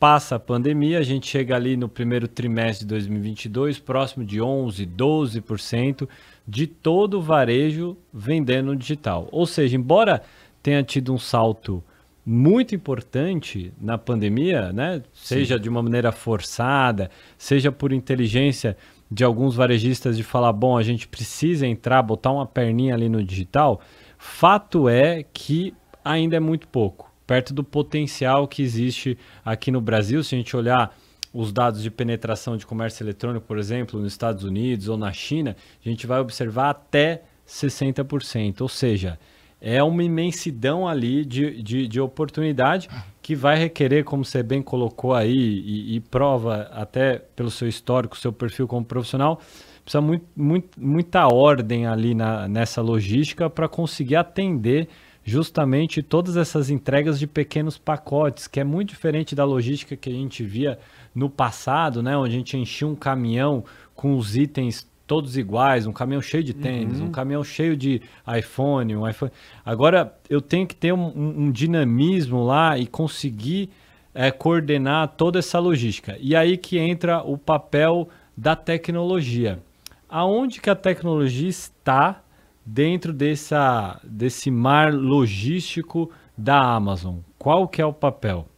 Passa 0.01 0.37
a 0.37 0.41
pandemia, 0.41 0.99
a 0.99 1.03
gente 1.03 1.27
chega 1.27 1.57
ali 1.57 1.77
no 1.77 1.91
primeiro 1.91 2.27
trimestre 2.27 2.87
de 2.87 2.89
2022, 2.89 3.79
próximo 3.79 4.25
de 4.25 4.39
11%, 4.39 4.87
12% 4.97 6.09
de 6.47 6.67
todo 6.67 7.19
o 7.19 7.23
varejo 7.23 7.97
vendendo 8.13 8.67
no 8.67 8.77
digital. 8.77 9.29
Ou 9.33 9.47
seja, 9.47 9.77
embora 9.77 10.23
tenha 10.63 10.83
tido 10.83 11.13
um 11.13 11.19
salto 11.19 11.83
muito 12.25 12.75
importante 12.75 13.73
na 13.79 13.99
pandemia, 13.99 14.73
né? 14.73 15.03
seja 15.13 15.57
Sim. 15.57 15.63
de 15.63 15.69
uma 15.69 15.83
maneira 15.83 16.11
forçada, 16.11 17.11
seja 17.37 17.71
por 17.71 17.93
inteligência 17.93 18.77
de 19.11 19.23
alguns 19.23 19.55
varejistas 19.55 20.17
de 20.17 20.23
falar, 20.23 20.53
bom, 20.53 20.77
a 20.77 20.83
gente 20.83 21.07
precisa 21.07 21.67
entrar, 21.67 22.03
botar 22.03 22.33
uma 22.33 22.47
perninha 22.47 22.95
ali 22.95 23.09
no 23.09 23.23
digital, 23.23 23.81
fato 24.17 24.89
é 24.89 25.23
que 25.23 25.75
ainda 26.03 26.37
é 26.37 26.41
muito 26.41 26.67
pouco, 26.67 27.13
perto 27.27 27.53
do 27.53 27.63
potencial 27.63 28.49
que 28.49 28.63
existe 28.63 29.19
aqui 29.45 29.71
no 29.71 29.81
Brasil, 29.81 30.25
se 30.25 30.35
a 30.35 30.39
gente 30.39 30.57
olhar 30.57 30.97
os 31.35 31.53
dados 31.53 31.83
de 31.83 31.91
penetração 31.91 32.57
de 32.57 32.65
comércio 32.65 33.03
eletrônico, 33.03 33.45
por 33.45 33.59
exemplo, 33.59 33.99
nos 34.01 34.13
Estados 34.13 34.45
Unidos 34.45 34.89
ou 34.89 34.97
na 34.97 35.13
China, 35.13 35.57
a 35.85 35.89
gente 35.89 36.07
vai 36.07 36.21
observar 36.21 36.71
até 36.71 37.23
60%. 37.45 38.61
Ou 38.61 38.69
seja, 38.69 39.19
é 39.61 39.83
uma 39.83 40.05
imensidão 40.05 40.87
ali 40.87 41.25
de, 41.25 41.61
de, 41.61 41.89
de 41.89 42.01
oportunidade 42.01 42.89
que 43.21 43.35
vai 43.35 43.59
requerer, 43.59 44.05
como 44.05 44.25
você 44.25 44.45
bem 44.45 44.63
colocou 44.63 45.13
aí, 45.13 45.33
e, 45.33 45.97
e 45.97 46.01
prova 46.01 46.69
até 46.71 47.19
pelo 47.35 47.51
seu 47.51 47.67
histórico, 47.67 48.17
seu 48.17 48.33
perfil 48.33 48.69
como 48.69 48.87
profissional, 48.87 49.41
precisa 49.83 50.01
muito, 50.01 50.27
muito, 50.37 50.81
muita 50.81 51.27
ordem 51.27 51.87
ali 51.87 52.15
na, 52.15 52.47
nessa 52.47 52.81
logística 52.81 53.51
para 53.51 53.69
conseguir 53.69 54.17
atender 54.17 54.89
justamente 55.25 56.03
todas 56.03 56.37
essas 56.37 56.69
entregas 56.69 57.19
de 57.19 57.27
pequenos 57.27 57.79
pacotes, 57.79 58.47
que 58.47 58.61
é 58.61 58.65
muito 58.65 58.91
diferente 58.91 59.35
da 59.35 59.45
logística 59.45 59.97
que 59.97 60.11
a 60.11 60.13
gente 60.13 60.45
via 60.45 60.79
no 61.15 61.31
passado, 61.31 62.03
né, 62.03 62.17
onde 62.17 62.35
a 62.35 62.39
gente 62.39 62.57
enchia 62.57 62.87
um 62.87 62.95
caminhão 62.95 63.65
com 63.95 64.17
os 64.17 64.37
itens 64.37 64.87
todos 65.07 65.37
iguais, 65.37 65.87
um 65.87 65.93
caminhão 65.93 66.23
cheio 66.23 66.43
de 66.43 66.55
tênis, 66.55 66.99
uhum. 66.99 67.07
um 67.07 67.11
caminhão 67.11 67.45
cheio 67.45 67.77
de 67.77 68.01
iPhone, 68.39 68.97
um 68.97 69.09
iPhone. 69.09 69.33
Agora 69.65 70.15
eu 70.29 70.41
tenho 70.41 70.67
que 70.67 70.75
ter 70.75 70.93
um, 70.93 71.07
um, 71.07 71.45
um 71.45 71.51
dinamismo 71.51 72.45
lá 72.45 72.79
e 72.79 72.87
conseguir 72.87 73.71
é, 74.15 74.31
coordenar 74.31 75.09
toda 75.09 75.39
essa 75.39 75.59
logística. 75.59 76.17
E 76.21 76.35
aí 76.35 76.57
que 76.57 76.79
entra 76.79 77.23
o 77.23 77.37
papel 77.37 78.09
da 78.37 78.57
tecnologia. 78.57 79.59
Aonde 80.09 80.61
que 80.61 80.71
a 80.71 80.75
tecnologia 80.75 81.49
está 81.49 82.24
dentro 82.65 83.13
dessa, 83.13 84.01
desse 84.03 84.51
mar 84.51 84.93
logístico 84.93 86.11
da 86.37 86.59
Amazon? 86.59 87.19
Qual 87.39 87.69
que 87.69 87.83
é 87.83 87.87
o 87.87 87.93
papel? 87.93 88.49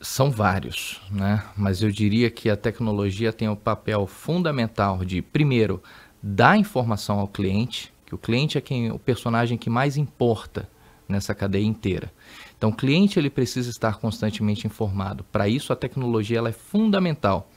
São 0.00 0.30
vários, 0.30 1.00
né? 1.10 1.44
Mas 1.56 1.82
eu 1.82 1.90
diria 1.90 2.30
que 2.30 2.48
a 2.48 2.56
tecnologia 2.56 3.32
tem 3.32 3.48
o 3.48 3.56
papel 3.56 4.06
fundamental 4.06 5.04
de, 5.04 5.20
primeiro, 5.20 5.82
dar 6.22 6.56
informação 6.56 7.20
ao 7.20 7.28
cliente, 7.28 7.92
que 8.06 8.14
o 8.14 8.18
cliente 8.18 8.56
é 8.56 8.60
quem 8.60 8.90
o 8.90 8.98
personagem 8.98 9.58
que 9.58 9.68
mais 9.68 9.96
importa 9.96 10.68
nessa 11.06 11.34
cadeia 11.34 11.64
inteira. 11.64 12.10
Então, 12.56 12.70
o 12.70 12.76
cliente 12.76 13.18
ele 13.18 13.28
precisa 13.30 13.70
estar 13.70 13.98
constantemente 13.98 14.66
informado. 14.66 15.24
Para 15.24 15.48
isso, 15.48 15.72
a 15.72 15.76
tecnologia 15.76 16.38
ela 16.38 16.48
é 16.48 16.52
fundamental, 16.52 17.50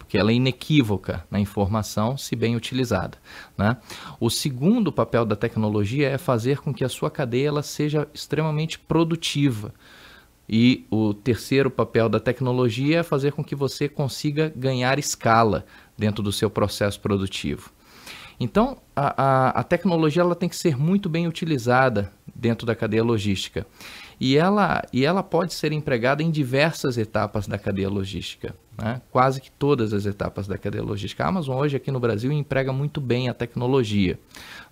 porque 0.00 0.16
ela 0.16 0.32
é 0.32 0.34
inequívoca 0.34 1.24
na 1.30 1.38
informação, 1.38 2.16
se 2.16 2.34
bem 2.34 2.56
utilizada. 2.56 3.18
Né? 3.56 3.76
O 4.18 4.30
segundo 4.30 4.90
papel 4.90 5.26
da 5.26 5.36
tecnologia 5.36 6.08
é 6.08 6.16
fazer 6.16 6.58
com 6.58 6.72
que 6.72 6.82
a 6.82 6.88
sua 6.88 7.10
cadeia 7.10 7.48
ela 7.48 7.62
seja 7.62 8.08
extremamente 8.14 8.78
produtiva. 8.78 9.74
E 10.48 10.86
o 10.90 11.12
terceiro 11.12 11.70
papel 11.70 12.08
da 12.08 12.18
tecnologia 12.18 13.00
é 13.00 13.02
fazer 13.02 13.32
com 13.32 13.44
que 13.44 13.54
você 13.54 13.90
consiga 13.90 14.50
ganhar 14.56 14.98
escala 14.98 15.66
dentro 15.96 16.22
do 16.24 16.32
seu 16.32 16.48
processo 16.48 16.98
produtivo. 16.98 17.70
Então, 18.40 18.78
a, 18.96 19.22
a, 19.22 19.48
a, 19.60 19.62
tecnologia 19.62 20.22
ela 20.22 20.34
tem 20.34 20.48
que 20.48 20.56
ser 20.56 20.78
muito 20.78 21.10
bem 21.10 21.28
utilizada 21.28 22.10
dentro 22.34 22.66
da 22.66 22.74
cadeia 22.74 23.04
logística. 23.04 23.66
E 24.18 24.36
ela, 24.36 24.82
e 24.94 25.04
ela 25.04 25.22
pode 25.22 25.52
ser 25.52 25.72
empregada 25.72 26.22
em 26.22 26.30
diversas 26.30 26.96
etapas 26.96 27.46
da 27.46 27.58
cadeia 27.58 27.90
logística 27.90 28.56
né? 28.80 29.02
quase 29.10 29.40
que 29.40 29.50
todas 29.50 29.92
as 29.92 30.06
etapas 30.06 30.46
da 30.46 30.56
cadeia 30.56 30.82
logística. 30.82 31.22
A 31.22 31.28
Amazon 31.28 31.58
hoje 31.58 31.76
aqui 31.76 31.90
no 31.90 32.00
Brasil 32.00 32.32
emprega 32.32 32.72
muito 32.72 33.00
bem 33.00 33.28
a 33.28 33.34
tecnologia. 33.34 34.18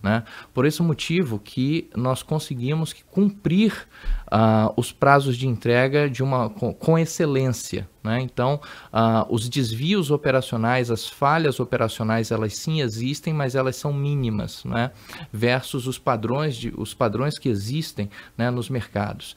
Né? 0.03 0.25
Por 0.55 0.65
esse 0.65 0.83
motivo 0.83 1.39
que 1.39 1.91
nós 1.95 2.23
conseguimos 2.23 2.95
cumprir 3.11 3.87
uh, 4.33 4.73
os 4.77 4.93
prazos 4.93 5.37
de 5.37 5.47
entrega 5.47 6.09
de 6.09 6.23
uma, 6.23 6.49
com, 6.49 6.73
com 6.73 6.99
excelência. 6.99 7.89
Né? 8.03 8.21
Então, 8.21 8.61
uh, 8.93 9.27
os 9.29 9.49
desvios 9.49 10.11
operacionais, 10.11 10.91
as 10.91 11.07
falhas 11.07 11.61
operacionais, 11.61 12.31
elas 12.31 12.57
sim 12.57 12.81
existem, 12.81 13.35
mas 13.35 13.55
elas 13.55 13.77
são 13.77 13.93
mínimas, 13.93 14.65
né? 14.65 14.93
versus 15.31 15.87
os 15.87 15.99
padrões, 15.99 16.57
de, 16.57 16.73
os 16.77 16.95
padrões 16.95 17.39
que 17.39 17.49
existem 17.49 18.09
né, 18.37 18.51
nos 18.51 18.71
mercados. 18.71 19.37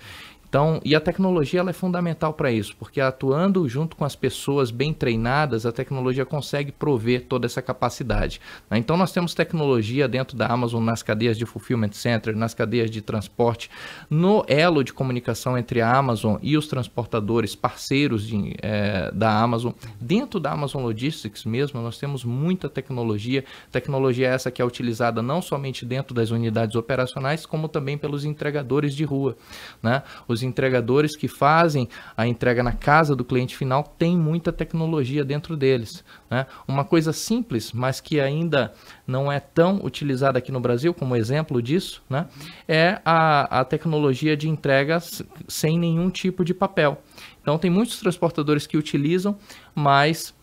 Então, 0.51 0.81
e 0.84 0.93
a 0.93 1.00
tecnologia 1.00 1.62
ela 1.62 1.70
é 1.70 1.74
fundamental 1.74 2.34
para 2.34 2.51
isso, 2.51 2.75
porque 2.75 3.00
atuando 3.00 3.70
junto 3.70 3.96
com 3.96 4.03
as 4.03 4.17
pessoas 4.17 4.70
bem 4.70 4.93
treinadas, 4.93 5.65
a 5.65 5.72
tecnologia 5.72 6.25
consegue 6.25 6.74
prover 6.74 7.22
toda 7.22 7.46
essa 7.46 7.62
capacidade. 7.62 8.41
Né? 8.70 8.77
Então, 8.77 8.98
nós 8.98 9.13
temos 9.13 9.34
tecnologia 9.34 10.10
dentro 10.10 10.36
da 10.36 10.48
Amazon 10.48 10.84
nas 10.84 11.01
cadeias 11.01 11.38
de 11.38 11.46
fulfillment 11.46 11.93
center, 11.93 12.36
nas 12.36 12.53
cadeias 12.53 12.91
de 12.91 13.01
transporte, 13.01 13.72
no 14.10 14.43
elo 14.46 14.84
de 14.84 14.91
comunicação 14.91 15.58
entre 15.58 15.79
a 15.79 15.89
Amazon 15.89 16.36
e 16.41 16.58
os 16.58 16.67
transportadores 16.67 17.55
parceiros 17.55 18.27
de, 18.27 18.53
é, 18.62 19.10
da 19.13 19.31
Amazon. 19.39 19.72
Dentro 20.01 20.38
da 20.38 20.51
Amazon 20.51 20.84
Logistics 20.84 21.46
mesmo, 21.46 21.81
nós 21.81 21.98
temos 21.98 22.25
muita 22.25 22.67
tecnologia, 22.67 23.46
tecnologia 23.72 24.27
essa 24.27 24.51
que 24.51 24.62
é 24.62 24.65
utilizada 24.65 25.22
não 25.22 25.41
somente 25.41 25.86
dentro 25.86 26.13
das 26.13 26.29
unidades 26.29 26.75
operacionais, 26.75 27.46
como 27.46 27.70
também 27.70 27.98
pelos 27.98 28.25
entregadores 28.25 28.93
de 28.93 29.05
rua. 29.05 29.37
Né? 29.81 30.03
Os 30.27 30.41
os 30.42 30.44
entregadores 30.44 31.16
que 31.16 31.27
fazem 31.27 31.88
a 32.18 32.27
entrega 32.27 32.64
na 32.64 32.74
casa 32.74 33.16
do 33.16 33.24
cliente 33.24 33.56
final 33.56 33.84
têm 33.84 34.18
muita 34.18 34.51
tecnologia 34.51 35.24
dentro 35.24 35.56
deles. 35.56 36.04
Né? 36.30 36.46
Uma 36.68 36.84
coisa 36.84 37.14
simples, 37.14 37.72
mas 37.72 38.01
que 38.01 38.20
ainda 38.20 38.74
não 39.06 39.32
é 39.32 39.40
tão 39.40 39.84
utilizada 39.84 40.40
aqui 40.40 40.51
no 40.51 40.60
Brasil, 40.60 40.94
como 40.94 41.16
exemplo 41.16 41.62
disso, 41.62 42.01
né? 42.10 42.27
é 42.68 43.00
a, 43.06 43.62
a 43.62 43.66
tecnologia 43.66 44.36
de 44.36 44.50
entregas 44.50 45.24
sem 45.48 45.77
nenhum 45.77 46.10
tipo 46.10 46.44
de 46.44 46.54
papel. 46.54 47.01
Então, 47.42 47.58
tem 47.58 47.72
muitos 47.72 48.00
transportadores 48.00 48.68
que 48.68 48.77
utilizam, 48.77 49.38
mas 49.74 50.34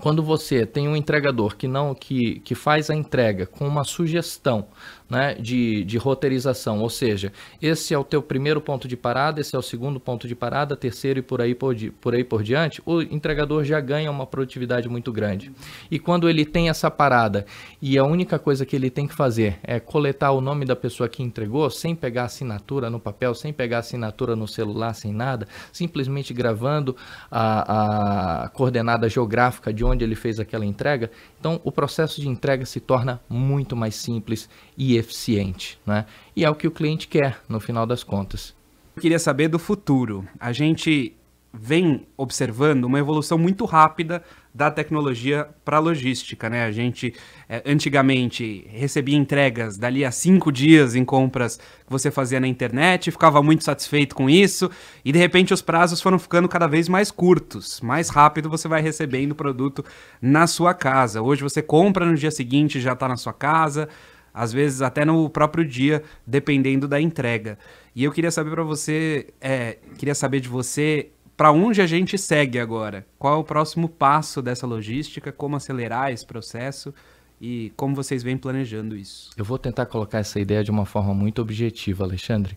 quando 0.00 0.22
você 0.22 0.66
tem 0.66 0.88
um 0.88 0.96
entregador 0.96 1.56
que 1.56 1.68
não 1.68 1.94
que, 1.94 2.40
que 2.40 2.54
faz 2.54 2.90
a 2.90 2.94
entrega 2.94 3.46
com 3.46 3.66
uma 3.66 3.84
sugestão 3.84 4.66
né, 5.08 5.34
de, 5.34 5.84
de 5.84 5.98
roteirização, 5.98 6.80
ou 6.80 6.88
seja, 6.88 7.32
esse 7.60 7.92
é 7.92 7.98
o 7.98 8.04
teu 8.04 8.22
primeiro 8.22 8.60
ponto 8.60 8.88
de 8.88 8.96
parada, 8.96 9.40
esse 9.40 9.54
é 9.54 9.58
o 9.58 9.62
segundo 9.62 10.00
ponto 10.00 10.26
de 10.26 10.34
parada, 10.34 10.76
terceiro 10.76 11.18
e 11.18 11.22
por 11.22 11.40
aí 11.42 11.54
por, 11.54 11.74
di, 11.74 11.90
por 11.90 12.14
aí 12.14 12.24
por 12.24 12.42
diante, 12.42 12.82
o 12.86 13.02
entregador 13.02 13.64
já 13.64 13.80
ganha 13.80 14.10
uma 14.10 14.26
produtividade 14.26 14.88
muito 14.88 15.12
grande. 15.12 15.52
E 15.90 15.98
quando 15.98 16.28
ele 16.28 16.44
tem 16.44 16.68
essa 16.68 16.90
parada 16.90 17.44
e 17.82 17.98
a 17.98 18.04
única 18.04 18.38
coisa 18.38 18.64
que 18.64 18.74
ele 18.74 18.88
tem 18.88 19.06
que 19.06 19.14
fazer 19.14 19.58
é 19.62 19.78
coletar 19.78 20.32
o 20.32 20.40
nome 20.40 20.64
da 20.64 20.74
pessoa 20.74 21.08
que 21.08 21.22
entregou, 21.22 21.68
sem 21.68 21.94
pegar 21.94 22.24
assinatura 22.24 22.88
no 22.88 22.98
papel, 22.98 23.34
sem 23.34 23.52
pegar 23.52 23.78
assinatura 23.78 24.34
no 24.34 24.48
celular, 24.48 24.94
sem 24.94 25.12
nada, 25.12 25.46
simplesmente 25.70 26.32
gravando 26.32 26.96
a, 27.30 28.44
a 28.44 28.48
coordenada 28.48 29.08
geográfica 29.08 29.72
de 29.72 29.84
onde 29.84 30.02
ele 30.02 30.14
fez 30.14 30.40
aquela 30.40 30.64
entrega, 30.64 31.10
então 31.44 31.60
o 31.62 31.70
processo 31.70 32.22
de 32.22 32.26
entrega 32.26 32.64
se 32.64 32.80
torna 32.80 33.20
muito 33.28 33.76
mais 33.76 33.96
simples 33.96 34.48
e 34.78 34.96
eficiente, 34.96 35.78
né? 35.84 36.06
E 36.34 36.42
é 36.42 36.48
o 36.48 36.54
que 36.54 36.66
o 36.66 36.70
cliente 36.70 37.06
quer 37.06 37.38
no 37.46 37.60
final 37.60 37.84
das 37.84 38.02
contas. 38.02 38.54
Eu 38.96 39.02
queria 39.02 39.18
saber 39.18 39.48
do 39.48 39.58
futuro. 39.58 40.26
A 40.40 40.52
gente 40.52 41.14
vem 41.52 42.06
observando 42.16 42.84
uma 42.84 42.98
evolução 42.98 43.36
muito 43.36 43.66
rápida 43.66 44.24
da 44.54 44.70
tecnologia 44.70 45.48
para 45.64 45.80
logística, 45.80 46.48
né? 46.48 46.64
A 46.64 46.70
gente 46.70 47.12
é, 47.48 47.60
antigamente 47.66 48.64
recebia 48.70 49.16
entregas 49.16 49.76
dali 49.76 50.04
a 50.04 50.12
cinco 50.12 50.52
dias 50.52 50.94
em 50.94 51.04
compras 51.04 51.56
que 51.56 51.90
você 51.90 52.08
fazia 52.08 52.38
na 52.38 52.46
internet, 52.46 53.10
ficava 53.10 53.42
muito 53.42 53.64
satisfeito 53.64 54.14
com 54.14 54.30
isso, 54.30 54.70
e 55.04 55.10
de 55.10 55.18
repente 55.18 55.52
os 55.52 55.60
prazos 55.60 56.00
foram 56.00 56.20
ficando 56.20 56.48
cada 56.48 56.68
vez 56.68 56.88
mais 56.88 57.10
curtos, 57.10 57.80
mais 57.80 58.08
rápido 58.08 58.48
você 58.48 58.68
vai 58.68 58.80
recebendo 58.80 59.32
o 59.32 59.34
produto 59.34 59.84
na 60.22 60.46
sua 60.46 60.72
casa. 60.72 61.20
Hoje 61.20 61.42
você 61.42 61.60
compra 61.60 62.06
no 62.06 62.14
dia 62.14 62.30
seguinte 62.30 62.80
já 62.80 62.92
está 62.92 63.08
na 63.08 63.16
sua 63.16 63.32
casa 63.32 63.88
às 64.32 64.52
vezes 64.52 64.82
até 64.82 65.04
no 65.04 65.30
próprio 65.30 65.64
dia, 65.64 66.02
dependendo 66.26 66.88
da 66.88 67.00
entrega. 67.00 67.56
E 67.94 68.02
eu 68.02 68.10
queria 68.10 68.32
saber 68.32 68.50
para 68.50 68.64
você, 68.64 69.28
é, 69.40 69.78
queria 69.96 70.14
saber 70.14 70.40
de 70.40 70.48
você 70.48 71.10
para 71.36 71.50
onde 71.50 71.80
a 71.80 71.86
gente 71.86 72.16
segue 72.16 72.58
agora? 72.58 73.06
Qual 73.18 73.34
é 73.34 73.36
o 73.36 73.44
próximo 73.44 73.88
passo 73.88 74.40
dessa 74.40 74.66
logística? 74.66 75.32
Como 75.32 75.56
acelerar 75.56 76.12
esse 76.12 76.24
processo? 76.24 76.94
E 77.40 77.72
como 77.76 77.94
vocês 77.94 78.22
vêm 78.22 78.36
planejando 78.36 78.96
isso? 78.96 79.30
Eu 79.36 79.44
vou 79.44 79.58
tentar 79.58 79.86
colocar 79.86 80.18
essa 80.18 80.38
ideia 80.38 80.62
de 80.62 80.70
uma 80.70 80.86
forma 80.86 81.12
muito 81.12 81.42
objetiva, 81.42 82.04
Alexandre. 82.04 82.56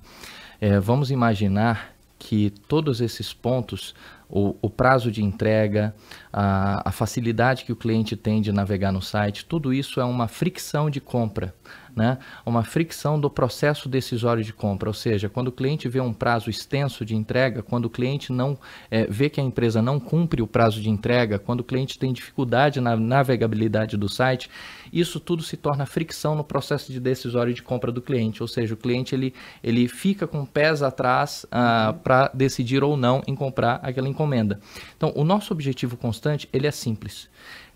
É, 0.62 0.80
vamos 0.80 1.12
imaginar 1.12 1.96
que 2.20 2.52
todos 2.68 3.02
esses 3.02 3.34
pontos 3.34 3.94
o, 4.30 4.56
o 4.62 4.70
prazo 4.70 5.12
de 5.12 5.24
entrega, 5.24 5.96
a, 6.32 6.90
a 6.90 6.92
facilidade 6.92 7.64
que 7.64 7.72
o 7.72 7.76
cliente 7.76 8.16
tem 8.16 8.42
de 8.42 8.52
navegar 8.52 8.92
no 8.92 9.02
site, 9.02 9.46
tudo 9.46 9.74
isso 9.74 10.00
é 10.02 10.06
uma 10.06 10.28
fricção 10.28 10.90
de 10.90 11.00
compra 11.00 11.54
né, 11.98 12.20
uma 12.46 12.64
fricção 12.64 13.20
do 13.20 13.28
processo 13.28 13.90
decisório 13.90 14.44
de 14.44 14.54
compra, 14.54 14.88
ou 14.88 14.94
seja, 14.94 15.28
quando 15.28 15.48
o 15.48 15.52
cliente 15.52 15.90
vê 15.90 16.00
um 16.00 16.14
prazo 16.14 16.48
extenso 16.48 17.04
de 17.04 17.16
entrega, 17.16 17.64
quando 17.64 17.86
o 17.86 17.90
cliente 17.90 18.32
não 18.32 18.56
é, 18.92 19.08
vê 19.08 19.32
que 19.32 19.42
a 19.42 19.44
empresa 19.44 19.82
não 19.82 20.00
cumpre 20.00 20.40
o 20.40 20.48
prazo 20.48 20.80
de 20.80 20.92
entrega, 20.92 21.40
quando 21.40 21.62
o 21.62 21.64
cliente 21.64 21.98
tem 21.98 22.14
dificuldade 22.14 22.80
na 22.80 22.96
navegabilidade 22.96 23.98
do 23.98 24.08
site, 24.08 24.48
isso 24.94 25.20
tudo 25.20 25.42
se 25.42 25.58
torna 25.58 25.88
fricção 25.88 26.36
no 26.36 26.44
processo 26.44 26.92
de 26.92 27.00
decisório 27.00 27.52
de 27.52 27.64
compra 27.64 27.92
do 27.92 28.02
cliente, 28.02 28.44
ou 28.44 28.48
seja, 28.48 28.76
o 28.76 28.78
cliente 28.78 29.16
ele, 29.16 29.34
ele 29.64 29.88
fica 29.88 30.28
com 30.28 30.46
pés 30.46 30.84
atrás 30.84 31.48
ah, 31.52 31.94
uhum. 31.94 32.00
para 32.00 32.32
decidir 32.32 32.84
ou 32.84 32.96
não 32.96 33.24
em 33.26 33.34
comprar 33.34 33.80
aquela 33.82 34.08
encomenda. 34.08 34.60
Então, 34.96 35.12
o 35.16 35.24
nosso 35.24 35.52
objetivo 35.52 35.98
constante 35.98 36.48
ele 36.54 36.68
é 36.68 36.72
simples 36.72 37.28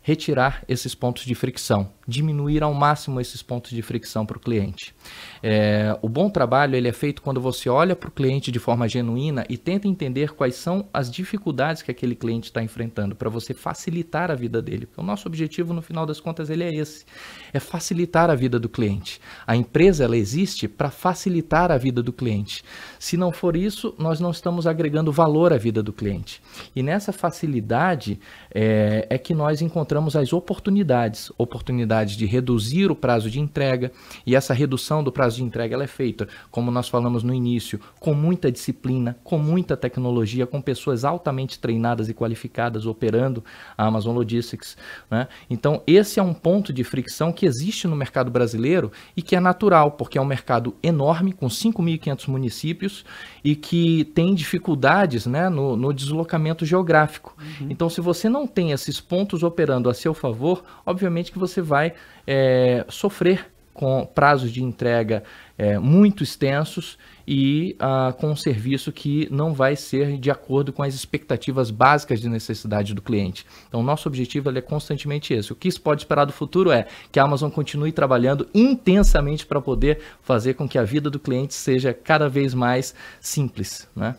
retirar 0.02 0.64
esses 0.68 0.96
pontos 0.96 1.26
de 1.26 1.36
fricção, 1.36 1.90
diminuir 2.12 2.62
ao 2.62 2.74
máximo 2.74 3.20
esses 3.20 3.42
pontos 3.42 3.72
de 3.72 3.82
fricção 3.82 4.26
para 4.26 4.38
o 4.38 4.40
cliente. 4.40 4.94
É, 5.42 5.98
o 6.02 6.10
bom 6.10 6.30
trabalho 6.30 6.76
ele 6.76 6.88
é 6.88 6.92
feito 6.92 7.22
quando 7.22 7.42
você 7.42 7.70
olha 7.70 7.96
para 7.96 8.10
o 8.10 8.12
cliente 8.12 8.52
de 8.52 8.60
forma 8.60 8.88
genuína 8.88 9.46
e 9.50 9.58
tenta 9.58 9.88
entender 9.88 10.34
quais 10.34 10.56
são 10.56 10.88
as 10.94 11.10
dificuldades 11.10 11.82
que 11.82 11.90
aquele 11.90 12.16
cliente 12.16 12.50
está 12.50 12.62
enfrentando 12.62 13.16
para 13.16 13.30
você 13.30 13.54
facilitar 13.54 14.30
a 14.30 14.36
vida 14.36 14.62
dele. 14.62 14.88
o 14.96 15.02
nosso 15.02 15.28
objetivo 15.28 15.74
no 15.74 15.82
final 15.82 16.06
das 16.06 16.20
contas 16.20 16.50
ele 16.50 16.64
é 16.64 16.70
esse, 16.70 17.06
é 17.54 17.60
facilitar 17.60 18.30
a 18.30 18.36
vida 18.36 18.60
do 18.60 18.70
cliente. 18.70 19.20
A 19.48 19.56
empresa 19.56 20.04
ela 20.04 20.18
existe 20.18 20.68
para 20.68 20.92
facilitar 20.92 21.72
a 21.72 21.78
vida 21.78 22.04
do 22.04 22.14
cliente. 22.14 22.64
Se 23.00 23.18
não 23.18 23.32
for 23.32 23.56
isso, 23.56 23.96
nós 23.98 24.20
não 24.20 24.32
estamos 24.32 24.68
agregando 24.68 25.12
valor 25.12 25.54
à 25.54 25.58
vida 25.58 25.82
do 25.82 25.94
cliente. 25.94 26.42
E 26.76 26.84
nessa 26.84 27.12
facilidade 27.12 28.20
é, 28.54 29.08
é 29.10 29.18
que 29.18 29.34
nós 29.34 29.62
encontramos 29.62 30.16
as 30.16 30.34
oportunidades, 30.34 31.32
oportunidades 31.38 32.01
de 32.06 32.26
reduzir 32.26 32.92
o 32.92 32.96
prazo 32.96 33.30
de 33.30 33.40
entrega 33.40 33.92
e 34.26 34.36
essa 34.36 34.54
redução 34.54 35.04
do 35.04 35.12
prazo 35.12 35.38
de 35.38 35.44
entrega 35.44 35.76
ela 35.76 35.84
é 35.84 35.88
feita, 35.88 36.28
como 36.50 36.72
nós 36.72 36.90
falamos 36.90 37.24
no 37.24 37.34
início, 37.34 37.80
com 38.00 38.14
muita 38.14 38.52
disciplina, 38.52 39.18
com 39.24 39.38
muita 39.38 39.78
tecnologia, 39.78 40.46
com 40.46 40.62
pessoas 40.62 41.06
altamente 41.06 41.60
treinadas 41.60 42.10
e 42.10 42.14
qualificadas 42.14 42.86
operando 42.86 43.44
a 43.78 43.86
Amazon 43.86 44.16
Logistics. 44.16 44.78
Né? 45.10 45.28
Então 45.50 45.82
esse 45.88 46.20
é 46.20 46.24
um 46.24 46.34
ponto 46.34 46.74
de 46.74 46.84
fricção 46.84 47.32
que 47.32 47.46
existe 47.46 47.88
no 47.88 47.96
mercado 47.96 48.32
brasileiro 48.32 48.92
e 49.16 49.22
que 49.22 49.36
é 49.36 49.40
natural, 49.40 49.92
porque 49.92 50.18
é 50.18 50.22
um 50.22 50.26
mercado 50.26 50.76
enorme, 50.82 51.32
com 51.32 51.48
5.500 51.48 52.28
municípios 52.28 53.06
e 53.44 53.56
que 53.56 54.06
tem 54.14 54.34
dificuldades 54.34 55.26
né, 55.26 55.50
no, 55.50 55.76
no 55.76 55.94
deslocamento 55.94 56.66
geográfico. 56.66 57.36
Uhum. 57.40 57.68
Então, 57.70 57.90
se 57.90 58.02
você 58.02 58.30
não 58.30 58.46
tem 58.46 58.72
esses 58.72 59.00
pontos 59.00 59.44
operando 59.44 59.90
a 59.90 59.94
seu 59.94 60.14
favor, 60.14 60.64
obviamente 60.86 61.32
que 61.32 61.40
você 61.40 61.62
vai 61.62 61.81
é, 62.28 62.86
sofrer 62.90 63.52
com 63.74 64.06
prazos 64.06 64.52
de 64.52 64.62
entrega 64.62 65.24
é, 65.58 65.80
muito 65.80 66.24
extensos 66.24 66.98
e 67.28 67.76
ah, 67.80 68.14
com 68.20 68.32
um 68.32 68.36
serviço 68.36 68.92
que 68.92 69.28
não 69.32 69.54
vai 69.54 69.76
ser 69.76 70.18
de 70.18 70.30
acordo 70.30 70.74
com 70.74 70.84
as 70.84 70.94
expectativas 70.94 71.72
básicas 71.72 72.20
de 72.20 72.28
necessidade 72.28 72.94
do 72.94 73.02
cliente. 73.02 73.46
Então, 73.68 73.82
nosso 73.82 74.08
objetivo 74.10 74.50
é 74.50 74.62
constantemente 74.62 75.34
esse. 75.34 75.52
O 75.52 75.56
que 75.56 75.72
se 75.72 75.80
pode 75.80 76.02
esperar 76.02 76.26
do 76.26 76.34
futuro 76.34 76.72
é 76.72 76.88
que 77.12 77.20
a 77.20 77.24
Amazon 77.24 77.50
continue 77.50 77.92
trabalhando 77.92 78.48
intensamente 78.54 79.46
para 79.46 79.62
poder 79.62 80.00
fazer 80.22 80.56
com 80.56 80.68
que 80.68 80.78
a 80.78 80.84
vida 80.84 81.10
do 81.10 81.20
cliente 81.20 81.54
seja 81.54 81.94
cada 81.94 82.28
vez 82.28 82.54
mais 82.54 82.94
simples. 83.20 83.88
Né? 83.96 84.16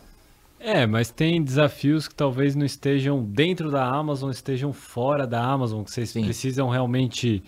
É, 0.63 0.87
mas 0.87 1.11
tem 1.11 1.43
desafios 1.43 2.07
que 2.07 2.15
talvez 2.15 2.55
não 2.55 2.65
estejam 2.65 3.21
dentro 3.21 3.69
da 3.69 3.85
Amazon, 3.85 4.31
estejam 4.31 4.71
fora 4.71 5.27
da 5.27 5.43
Amazon, 5.43 5.83
que 5.83 5.91
vocês 5.91 6.11
Sim. 6.11 6.23
precisam 6.23 6.69
realmente 6.69 7.43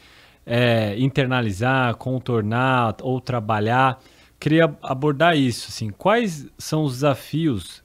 é, 0.46 1.00
internalizar, 1.00 1.96
contornar 1.96 2.98
ou 3.02 3.22
trabalhar. 3.22 4.02
Queria 4.38 4.66
abordar 4.84 5.38
isso, 5.38 5.70
assim, 5.70 5.92
quais 5.92 6.46
são 6.58 6.84
os 6.84 6.96
desafios 6.96 7.82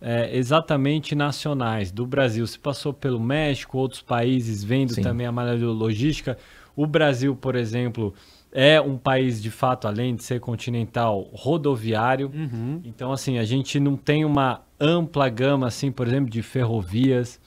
é, 0.00 0.36
exatamente 0.36 1.12
nacionais 1.12 1.90
do 1.90 2.06
Brasil? 2.06 2.46
Se 2.46 2.56
passou 2.56 2.92
pelo 2.92 3.18
México, 3.18 3.78
outros 3.78 4.00
países 4.00 4.62
vendo 4.62 4.94
Sim. 4.94 5.02
também 5.02 5.26
a 5.26 5.32
malha 5.32 5.56
logística. 5.56 6.38
O 6.76 6.86
Brasil, 6.86 7.34
por 7.34 7.56
exemplo, 7.56 8.14
é 8.52 8.80
um 8.80 8.96
país 8.96 9.42
de 9.42 9.50
fato, 9.50 9.86
além 9.86 10.14
de 10.14 10.24
ser 10.24 10.40
continental, 10.40 11.28
rodoviário. 11.32 12.30
Uhum. 12.34 12.80
Então, 12.84 13.12
assim, 13.12 13.38
a 13.38 13.44
gente 13.44 13.78
não 13.78 13.96
tem 13.96 14.24
uma 14.24 14.62
ampla 14.80 15.28
gama, 15.28 15.66
assim, 15.66 15.90
por 15.90 16.06
exemplo, 16.06 16.30
de 16.30 16.42
ferrovias. 16.42 17.40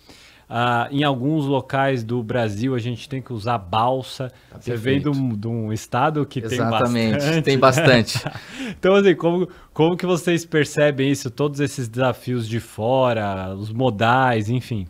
Ah, 0.53 0.89
em 0.91 1.01
alguns 1.01 1.45
locais 1.45 2.03
do 2.03 2.21
Brasil 2.21 2.75
a 2.75 2.77
gente 2.77 3.07
tem 3.07 3.21
que 3.21 3.31
usar 3.31 3.57
balsa. 3.57 4.29
Tá 4.49 4.59
Você 4.59 4.75
vem 4.75 4.99
de 4.99 5.07
um, 5.07 5.29
de 5.29 5.47
um, 5.47 5.71
estado 5.71 6.25
que 6.25 6.39
Exatamente, 6.43 7.19
tem 7.19 7.21
bastante. 7.21 7.41
tem 7.41 7.57
bastante. 7.57 8.19
então, 8.77 8.95
assim, 8.95 9.15
como, 9.15 9.47
como 9.73 9.95
que 9.95 10.05
vocês 10.05 10.45
percebem 10.45 11.09
isso, 11.09 11.31
todos 11.31 11.61
esses 11.61 11.87
desafios 11.87 12.49
de 12.49 12.59
fora, 12.59 13.55
os 13.55 13.71
modais, 13.71 14.49
enfim? 14.49 14.87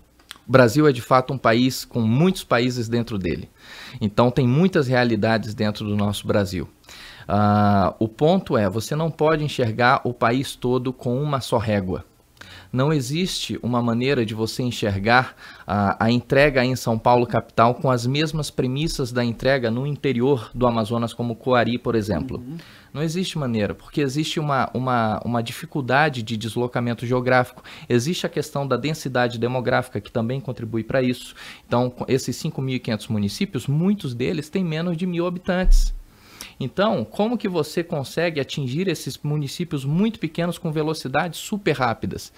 O 0.51 0.57
Brasil 0.61 0.85
é 0.85 0.91
de 0.91 1.01
fato 1.01 1.31
um 1.31 1.37
país 1.37 1.85
com 1.85 2.01
muitos 2.01 2.43
países 2.43 2.89
dentro 2.89 3.17
dele. 3.17 3.49
Então 4.01 4.29
tem 4.29 4.45
muitas 4.45 4.85
realidades 4.85 5.53
dentro 5.53 5.85
do 5.85 5.95
nosso 5.95 6.27
Brasil. 6.27 6.67
Uh, 7.21 7.95
o 7.97 8.05
ponto 8.05 8.57
é, 8.57 8.69
você 8.69 8.93
não 8.93 9.09
pode 9.09 9.45
enxergar 9.45 10.01
o 10.03 10.13
país 10.13 10.53
todo 10.53 10.91
com 10.91 11.23
uma 11.23 11.39
só 11.39 11.57
régua. 11.57 12.03
Não 12.71 12.93
existe 12.93 13.59
uma 13.61 13.81
maneira 13.81 14.25
de 14.25 14.33
você 14.33 14.63
enxergar 14.63 15.35
a, 15.67 16.05
a 16.05 16.11
entrega 16.11 16.63
em 16.63 16.75
São 16.75 16.97
Paulo 16.97 17.27
capital 17.27 17.75
com 17.75 17.91
as 17.91 18.07
mesmas 18.07 18.49
premissas 18.49 19.11
da 19.11 19.25
entrega 19.25 19.69
no 19.69 19.85
interior 19.85 20.49
do 20.53 20.65
Amazonas, 20.65 21.13
como 21.13 21.35
Coari, 21.35 21.77
por 21.77 21.95
exemplo. 21.95 22.37
Uhum. 22.37 22.57
Não 22.93 23.03
existe 23.03 23.37
maneira, 23.37 23.73
porque 23.73 24.01
existe 24.01 24.39
uma, 24.39 24.69
uma, 24.73 25.21
uma 25.23 25.41
dificuldade 25.41 26.23
de 26.23 26.35
deslocamento 26.35 27.05
geográfico, 27.05 27.63
existe 27.87 28.25
a 28.25 28.29
questão 28.29 28.67
da 28.67 28.77
densidade 28.77 29.37
demográfica, 29.37 30.01
que 30.01 30.11
também 30.11 30.39
contribui 30.39 30.83
para 30.83 31.01
isso. 31.01 31.33
Então, 31.65 31.93
esses 32.07 32.35
5.500 32.37 33.09
municípios, 33.09 33.67
muitos 33.67 34.13
deles 34.13 34.49
têm 34.49 34.63
menos 34.63 34.97
de 34.97 35.05
mil 35.05 35.25
habitantes. 35.25 35.93
Então, 36.63 37.03
como 37.03 37.39
que 37.39 37.47
você 37.47 37.83
consegue 37.83 38.39
atingir 38.39 38.87
esses 38.87 39.17
municípios 39.17 39.83
muito 39.83 40.19
pequenos 40.19 40.59
com 40.59 40.71
velocidades 40.71 41.39
super 41.39 41.71
rápidas? 41.71 42.31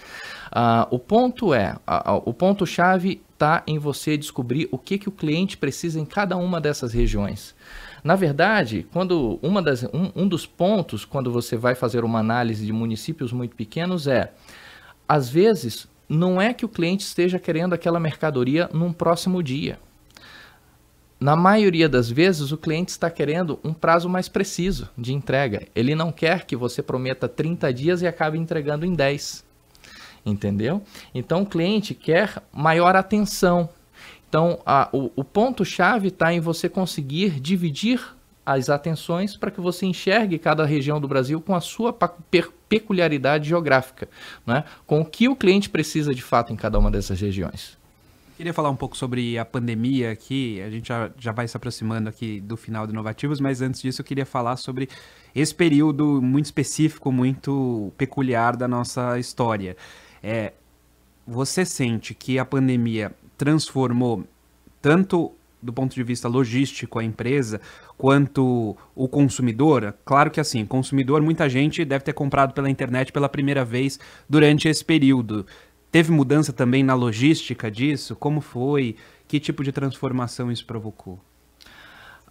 Uh, 0.47 0.87
o 0.95 0.97
ponto 0.97 1.53
é, 1.53 1.75
uh, 1.85 2.21
o 2.25 2.33
ponto 2.33 2.65
chave 2.65 3.21
está 3.33 3.63
em 3.67 3.77
você 3.77 4.15
descobrir 4.15 4.69
o 4.71 4.77
que, 4.77 4.97
que 4.97 5.09
o 5.09 5.11
cliente 5.11 5.57
precisa 5.57 5.99
em 5.99 6.05
cada 6.05 6.37
uma 6.37 6.61
dessas 6.61 6.93
regiões. 6.93 7.53
Na 8.01 8.15
verdade, 8.15 8.87
quando 8.93 9.37
uma 9.41 9.61
das, 9.61 9.83
um, 9.83 10.09
um 10.15 10.27
dos 10.27 10.45
pontos 10.45 11.03
quando 11.03 11.29
você 11.29 11.57
vai 11.57 11.75
fazer 11.75 12.05
uma 12.05 12.19
análise 12.19 12.65
de 12.65 12.71
municípios 12.71 13.33
muito 13.33 13.57
pequenos 13.57 14.07
é, 14.07 14.31
às 15.05 15.27
vezes, 15.27 15.85
não 16.07 16.41
é 16.41 16.53
que 16.53 16.63
o 16.63 16.69
cliente 16.69 17.03
esteja 17.03 17.37
querendo 17.39 17.73
aquela 17.73 17.99
mercadoria 17.99 18.69
num 18.73 18.93
próximo 18.93 19.43
dia. 19.43 19.77
Na 21.23 21.37
maioria 21.37 21.87
das 21.87 22.11
vezes, 22.11 22.51
o 22.51 22.57
cliente 22.57 22.91
está 22.91 23.09
querendo 23.09 23.57
um 23.63 23.73
prazo 23.73 24.09
mais 24.09 24.27
preciso 24.27 24.89
de 24.97 25.13
entrega. 25.13 25.65
Ele 25.73 25.95
não 25.95 26.11
quer 26.11 26.45
que 26.45 26.53
você 26.53 26.83
prometa 26.83 27.29
30 27.29 27.73
dias 27.73 28.01
e 28.01 28.07
acabe 28.07 28.37
entregando 28.37 28.85
em 28.85 28.93
10. 28.93 29.41
Entendeu? 30.25 30.81
Então, 31.15 31.43
o 31.43 31.45
cliente 31.45 31.93
quer 31.93 32.43
maior 32.51 32.93
atenção. 32.97 33.69
Então, 34.27 34.59
a, 34.65 34.89
o, 34.91 35.11
o 35.15 35.23
ponto-chave 35.23 36.09
está 36.09 36.33
em 36.33 36.41
você 36.41 36.67
conseguir 36.67 37.39
dividir 37.39 38.01
as 38.45 38.69
atenções 38.69 39.37
para 39.37 39.49
que 39.49 39.61
você 39.61 39.85
enxergue 39.85 40.37
cada 40.37 40.65
região 40.65 40.99
do 40.99 41.07
Brasil 41.07 41.39
com 41.39 41.55
a 41.55 41.61
sua 41.61 41.97
peculiaridade 42.67 43.47
geográfica, 43.47 44.09
né? 44.45 44.65
com 44.85 44.99
o 44.99 45.05
que 45.05 45.29
o 45.29 45.37
cliente 45.37 45.69
precisa 45.69 46.13
de 46.13 46.21
fato 46.21 46.51
em 46.51 46.57
cada 46.57 46.77
uma 46.77 46.91
dessas 46.91 47.21
regiões. 47.21 47.81
Queria 48.35 48.53
falar 48.53 48.71
um 48.71 48.75
pouco 48.75 48.97
sobre 48.97 49.37
a 49.37 49.45
pandemia 49.45 50.11
aqui, 50.11 50.59
a 50.61 50.69
gente 50.69 50.87
já, 50.87 51.11
já 51.19 51.31
vai 51.31 51.47
se 51.47 51.55
aproximando 51.55 52.09
aqui 52.09 52.41
do 52.41 52.57
final 52.57 52.87
do 52.87 52.91
Inovativos, 52.91 53.39
mas 53.39 53.61
antes 53.61 53.79
disso 53.79 54.01
eu 54.01 54.05
queria 54.05 54.25
falar 54.25 54.57
sobre 54.57 54.89
esse 55.35 55.53
período 55.53 56.19
muito 56.19 56.45
específico, 56.45 57.11
muito 57.11 57.93
peculiar 57.95 58.57
da 58.57 58.67
nossa 58.67 59.19
história. 59.19 59.77
É, 60.21 60.53
você 61.27 61.63
sente 61.63 62.15
que 62.15 62.39
a 62.39 62.45
pandemia 62.45 63.11
transformou 63.37 64.23
tanto 64.81 65.31
do 65.61 65.71
ponto 65.71 65.95
de 65.95 66.03
vista 66.03 66.27
logístico 66.27 66.99
a 66.99 67.03
empresa, 67.03 67.61
quanto 67.97 68.75
o 68.93 69.07
consumidor, 69.07 69.95
claro 70.03 70.29
que 70.29 70.39
assim, 70.39 70.65
consumidor, 70.65 71.21
muita 71.21 71.47
gente 71.47 71.85
deve 71.85 72.03
ter 72.03 72.13
comprado 72.13 72.53
pela 72.53 72.69
internet 72.69 73.11
pela 73.11 73.29
primeira 73.29 73.63
vez 73.63 73.99
durante 74.27 74.67
esse 74.67 74.83
período. 74.83 75.45
Teve 75.93 76.11
mudança 76.11 76.51
também 76.51 76.81
na 76.81 76.95
logística 76.95 77.69
disso? 77.69 78.15
Como 78.15 78.41
foi? 78.41 78.95
Que 79.27 79.39
tipo 79.39 79.63
de 79.63 79.71
transformação 79.71 80.51
isso 80.51 80.65
provocou? 80.65 81.19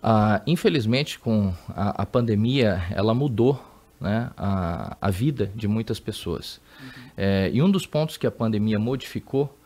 Ah, 0.02 0.42
infelizmente, 0.48 1.16
com 1.16 1.54
a, 1.68 2.02
a, 2.02 2.04
pandemia, 2.04 2.82
ela 2.90 3.14
mudou 3.14 3.64
né, 4.00 4.32
a, 4.36 4.96
a 5.00 5.10
vida 5.12 5.52
de 5.54 5.68
muitas 5.68 6.00
pessoas. 6.00 6.60
Uhum. 6.80 7.02
É, 7.16 7.50
e 7.54 7.62
um 7.62 7.70
dos 7.70 7.86
pontos 7.86 8.16
que 8.16 8.26
a 8.26 8.32
pandemia 8.32 8.80
modificou 8.80 9.56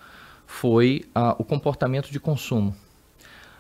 foi 0.46 1.06
ah, 1.14 1.35
o 1.38 1.42
comportamento 1.42 2.11
de 2.11 2.20
consumo. 2.20 2.76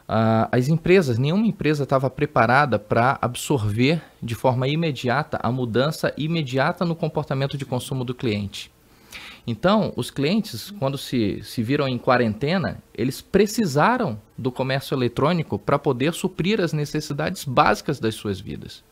Ah, 0.06 0.50
as 0.52 0.68
empresas, 0.68 1.16
nenhuma 1.16 1.46
empresa 1.46 1.84
estava 1.84 2.10
preparada 2.10 2.78
para 2.78 3.18
absorver 3.22 4.02
de 4.22 4.34
forma 4.34 4.68
imediata 4.68 5.40
a 5.42 5.50
mudança 5.50 6.12
imediata 6.14 6.84
no 6.84 6.94
comportamento 6.94 7.56
de 7.56 7.64
consumo 7.64 8.04
do 8.04 8.14
cliente. 8.14 8.75
Então, 9.46 9.92
os 9.94 10.10
clientes, 10.10 10.72
quando 10.72 10.98
se, 10.98 11.40
se 11.44 11.62
viram 11.62 11.86
em 11.86 11.98
quarentena, 11.98 12.82
eles 12.92 13.20
precisaram 13.20 14.20
do 14.36 14.50
comércio 14.50 14.94
eletrônico 14.94 15.56
para 15.56 15.78
poder 15.78 16.12
suprir 16.14 16.60
as 16.60 16.72
necessidades 16.72 17.44
básicas 17.44 18.00
das 18.00 18.16
suas 18.16 18.40
vidas. 18.40 18.82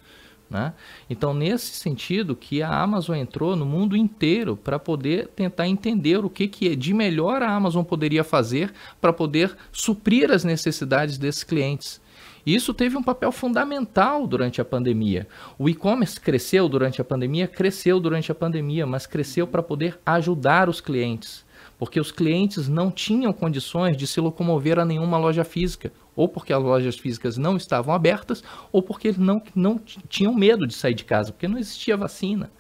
Né? 0.48 0.72
Então, 1.10 1.34
nesse 1.34 1.74
sentido, 1.74 2.36
que 2.36 2.62
a 2.62 2.70
Amazon 2.70 3.16
entrou 3.16 3.56
no 3.56 3.66
mundo 3.66 3.96
inteiro 3.96 4.56
para 4.56 4.78
poder 4.78 5.26
tentar 5.28 5.66
entender 5.66 6.24
o 6.24 6.30
que, 6.30 6.46
que 6.46 6.76
de 6.76 6.94
melhor 6.94 7.42
a 7.42 7.52
Amazon 7.52 7.82
poderia 7.82 8.22
fazer 8.22 8.72
para 9.00 9.12
poder 9.12 9.56
suprir 9.72 10.30
as 10.30 10.44
necessidades 10.44 11.18
desses 11.18 11.42
clientes. 11.42 12.00
Isso 12.46 12.74
teve 12.74 12.96
um 12.96 13.02
papel 13.02 13.32
fundamental 13.32 14.26
durante 14.26 14.60
a 14.60 14.64
pandemia. 14.64 15.26
O 15.58 15.68
e-commerce 15.68 16.20
cresceu 16.20 16.68
durante 16.68 17.00
a 17.00 17.04
pandemia, 17.04 17.48
cresceu 17.48 17.98
durante 17.98 18.30
a 18.30 18.34
pandemia, 18.34 18.86
mas 18.86 19.06
cresceu 19.06 19.46
para 19.46 19.62
poder 19.62 19.98
ajudar 20.04 20.68
os 20.68 20.80
clientes 20.80 21.44
porque 21.78 22.00
os 22.00 22.12
clientes 22.12 22.68
não 22.68 22.90
tinham 22.90 23.32
condições 23.32 23.96
de 23.96 24.06
se 24.06 24.20
locomover 24.20 24.78
a 24.78 24.84
nenhuma 24.84 25.18
loja 25.18 25.44
física, 25.44 25.92
ou 26.14 26.28
porque 26.28 26.52
as 26.52 26.62
lojas 26.62 26.96
físicas 26.96 27.36
não 27.36 27.56
estavam 27.56 27.94
abertas, 27.94 28.42
ou 28.70 28.82
porque 28.82 29.08
eles 29.08 29.18
não, 29.18 29.42
não 29.54 29.78
tinham 30.08 30.32
medo 30.34 30.66
de 30.66 30.74
sair 30.74 30.94
de 30.94 31.04
casa, 31.04 31.32
porque 31.32 31.48
não 31.48 31.58
existia 31.58 31.96
vacina 31.96 32.50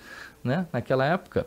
né, 0.42 0.66
naquela 0.72 1.04
época. 1.04 1.46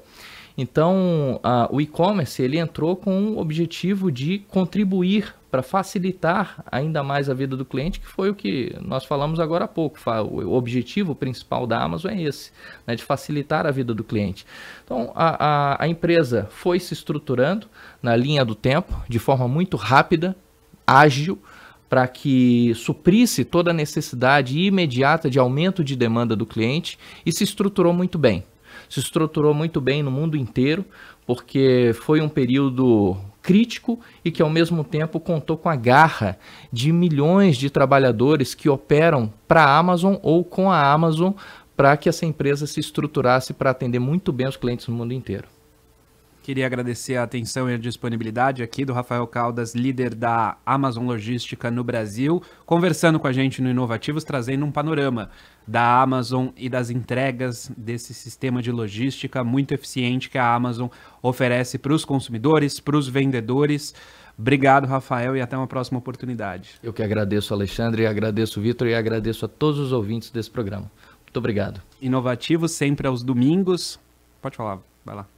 Então, 0.58 1.39
a, 1.43 1.70
o 1.72 1.80
e-commerce 1.80 2.41
ele 2.41 2.58
entrou 2.58 2.96
com 2.96 3.34
o 3.34 3.38
objetivo 3.38 4.12
de 4.12 4.39
contribuir 4.48 5.36
para 5.52 5.62
facilitar 5.62 6.63
ainda 6.72 7.04
mais 7.04 7.30
a 7.30 7.34
vida 7.34 7.56
do 7.56 7.63
cliente, 7.63 8.00
que 8.00 8.08
foi 8.08 8.32
o 8.32 8.36
que 8.36 8.76
nós 8.82 9.06
falamos 9.06 9.39
agora 9.39 9.65
há 9.65 9.67
pouco. 9.67 10.00
O 10.26 10.54
objetivo 10.54 11.13
principal 11.13 11.67
da 11.67 11.82
Amazon 11.82 12.12
é 12.12 12.24
esse, 12.24 12.52
né, 12.88 12.96
de 12.96 13.04
facilitar 13.04 13.67
a 13.67 13.72
vida 13.72 13.93
do 13.93 14.04
cliente. 14.04 14.46
Então, 14.84 15.12
a, 15.15 15.46
a, 15.76 15.84
a 15.84 15.88
empresa 15.88 16.48
foi 16.50 16.80
se 16.80 16.93
estruturando 16.93 17.67
na 18.02 18.15
linha 18.15 18.43
do 18.43 18.56
tempo, 18.56 19.00
de 19.08 19.20
forma 19.20 19.48
muito 19.48 19.78
rápida, 19.78 20.36
ágil, 20.86 21.39
para 21.88 22.08
que 22.08 22.74
suprisse 22.76 23.46
toda 23.46 23.72
a 23.72 23.74
necessidade 23.74 24.60
imediata 24.60 25.30
de 25.30 25.39
aumento 25.39 25.84
de 25.84 25.96
demanda 25.96 26.36
do 26.36 26.46
cliente 26.46 26.98
e 27.26 27.32
se 27.32 27.43
estruturou 27.43 27.93
muito 27.93 28.17
bem 28.17 28.43
se 28.89 29.00
estruturou 29.00 29.54
muito 29.54 29.80
bem 29.82 30.02
no 30.02 30.12
mundo 30.12 30.38
inteiro, 30.38 30.86
porque 31.26 31.91
foi 32.02 32.21
um 32.21 32.30
período 32.30 33.17
crítico 33.41 34.00
e 34.26 34.30
que 34.30 34.41
ao 34.41 34.50
mesmo 34.50 34.84
tempo 34.84 35.19
contou 35.19 35.58
com 35.58 35.69
a 35.69 35.76
garra 35.76 36.38
de 36.71 36.91
milhões 36.91 37.56
de 37.56 37.69
trabalhadores 37.69 38.54
que 38.54 38.67
operam 38.67 39.32
para 39.47 39.63
a 39.63 39.78
Amazon 39.78 40.15
ou 40.21 40.43
com 40.43 40.69
a 40.69 40.91
Amazon 40.91 41.32
para 41.76 41.95
que 41.95 42.10
essa 42.10 42.26
empresa 42.26 42.67
se 42.67 42.80
estruturasse 42.80 43.54
para 43.54 43.69
atender 43.69 44.00
muito 44.00 44.34
bem 44.34 44.47
os 44.47 44.58
clientes 44.58 44.88
no 44.88 44.95
mundo 44.95 45.13
inteiro. 45.13 45.57
Queria 46.47 46.65
agradecer 46.65 47.17
a 47.17 47.23
atenção 47.23 47.69
e 47.69 47.73
a 47.73 47.77
disponibilidade 47.77 48.63
aqui 48.63 48.86
do 48.86 48.93
Rafael 48.93 49.27
Caldas, 49.27 49.75
líder 49.75 50.15
da 50.15 50.55
Amazon 50.65 51.05
Logística 51.05 51.69
no 51.69 51.83
Brasil, 51.83 52.41
conversando 52.65 53.19
com 53.19 53.27
a 53.27 53.33
gente 53.33 53.62
no 53.62 53.69
Inovativos, 53.69 54.23
trazendo 54.23 54.63
um 54.63 54.71
panorama 54.71 55.29
da 55.67 56.01
Amazon 56.01 56.47
e 56.55 56.69
das 56.69 56.89
entregas 56.89 57.69
desse 57.75 58.13
sistema 58.13 58.62
de 58.62 58.71
logística 58.71 59.43
muito 59.43 59.73
eficiente 59.73 60.29
que 60.29 60.38
a 60.38 60.55
Amazon 60.55 60.88
oferece 61.21 61.77
para 61.77 61.93
os 61.93 62.05
consumidores, 62.05 62.79
para 62.79 62.95
os 62.95 63.10
vendedores. 63.10 63.93
Obrigado, 64.39 64.88
Rafael, 64.88 65.36
e 65.36 65.41
até 65.41 65.57
uma 65.57 65.67
próxima 65.67 65.99
oportunidade. 65.99 66.75
Eu 66.81 66.93
que 66.93 67.03
agradeço, 67.03 67.53
Alexandre, 67.53 68.07
agradeço, 68.07 68.62
Vitor, 68.62 68.88
e 68.88 68.95
agradeço 68.95 69.43
a 69.43 69.49
todos 69.49 69.81
os 69.81 69.91
ouvintes 69.91 70.31
desse 70.31 70.49
programa. 70.49 70.89
Muito 71.25 71.36
obrigado. 71.36 71.81
Inovativos 72.01 72.71
sempre 72.71 73.05
aos 73.05 73.21
domingos. 73.21 73.99
Pode 74.41 74.55
falar, 74.55 74.79
vai 75.03 75.13
lá. 75.13 75.37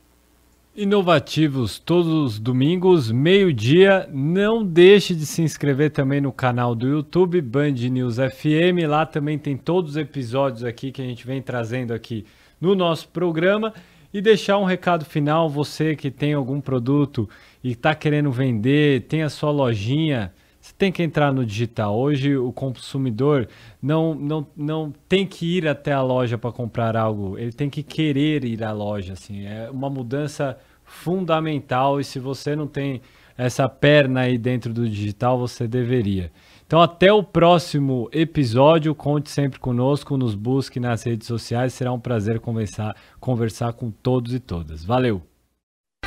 Inovativos 0.81 1.77
todos 1.77 2.07
os 2.07 2.39
domingos, 2.39 3.11
meio-dia. 3.11 4.07
Não 4.13 4.63
deixe 4.63 5.13
de 5.13 5.25
se 5.25 5.41
inscrever 5.41 5.91
também 5.91 6.21
no 6.21 6.31
canal 6.31 6.73
do 6.73 6.87
YouTube 6.87 7.41
Band 7.41 7.71
News 7.71 8.15
FM. 8.15 8.87
Lá 8.87 9.05
também 9.05 9.37
tem 9.37 9.57
todos 9.57 9.91
os 9.91 9.97
episódios 9.97 10.63
aqui 10.63 10.89
que 10.89 11.01
a 11.01 11.05
gente 11.05 11.27
vem 11.27 11.41
trazendo 11.41 11.93
aqui 11.93 12.25
no 12.61 12.75
nosso 12.75 13.09
programa. 13.09 13.73
E 14.13 14.21
deixar 14.21 14.57
um 14.57 14.63
recado 14.63 15.03
final, 15.03 15.49
você 15.49 15.97
que 15.97 16.09
tem 16.09 16.33
algum 16.33 16.61
produto 16.61 17.29
e 17.61 17.71
está 17.71 17.93
querendo 17.93 18.31
vender, 18.31 19.01
tem 19.01 19.21
a 19.21 19.29
sua 19.29 19.51
lojinha, 19.51 20.31
você 20.61 20.73
tem 20.77 20.93
que 20.93 21.03
entrar 21.03 21.33
no 21.33 21.45
digital. 21.45 21.99
Hoje 21.99 22.37
o 22.37 22.53
consumidor 22.53 23.49
não, 23.81 24.15
não, 24.15 24.47
não 24.55 24.93
tem 25.09 25.27
que 25.27 25.57
ir 25.57 25.67
até 25.67 25.91
a 25.91 26.01
loja 26.01 26.37
para 26.37 26.53
comprar 26.53 26.95
algo, 26.95 27.37
ele 27.37 27.51
tem 27.51 27.69
que 27.69 27.83
querer 27.83 28.45
ir 28.45 28.63
à 28.63 28.71
loja. 28.71 29.11
Assim. 29.11 29.45
É 29.45 29.69
uma 29.69 29.89
mudança 29.89 30.57
fundamental 30.89 31.99
e 31.99 32.03
se 32.03 32.19
você 32.19 32.55
não 32.55 32.67
tem 32.67 33.01
essa 33.37 33.69
perna 33.69 34.21
aí 34.21 34.37
dentro 34.37 34.73
do 34.73 34.89
digital, 34.89 35.39
você 35.39 35.65
deveria. 35.65 36.29
Então, 36.67 36.81
até 36.81 37.11
o 37.11 37.23
próximo 37.23 38.09
episódio. 38.11 38.93
Conte 38.93 39.29
sempre 39.31 39.59
conosco, 39.59 40.17
nos 40.17 40.35
busque 40.35 40.79
nas 40.79 41.03
redes 41.03 41.25
sociais. 41.25 41.73
Será 41.73 41.93
um 41.93 41.99
prazer 41.99 42.39
conversar, 42.39 42.95
conversar 43.19 43.73
com 43.73 43.89
todos 43.89 44.33
e 44.33 44.39
todas. 44.39 44.83
Valeu! 44.83 45.28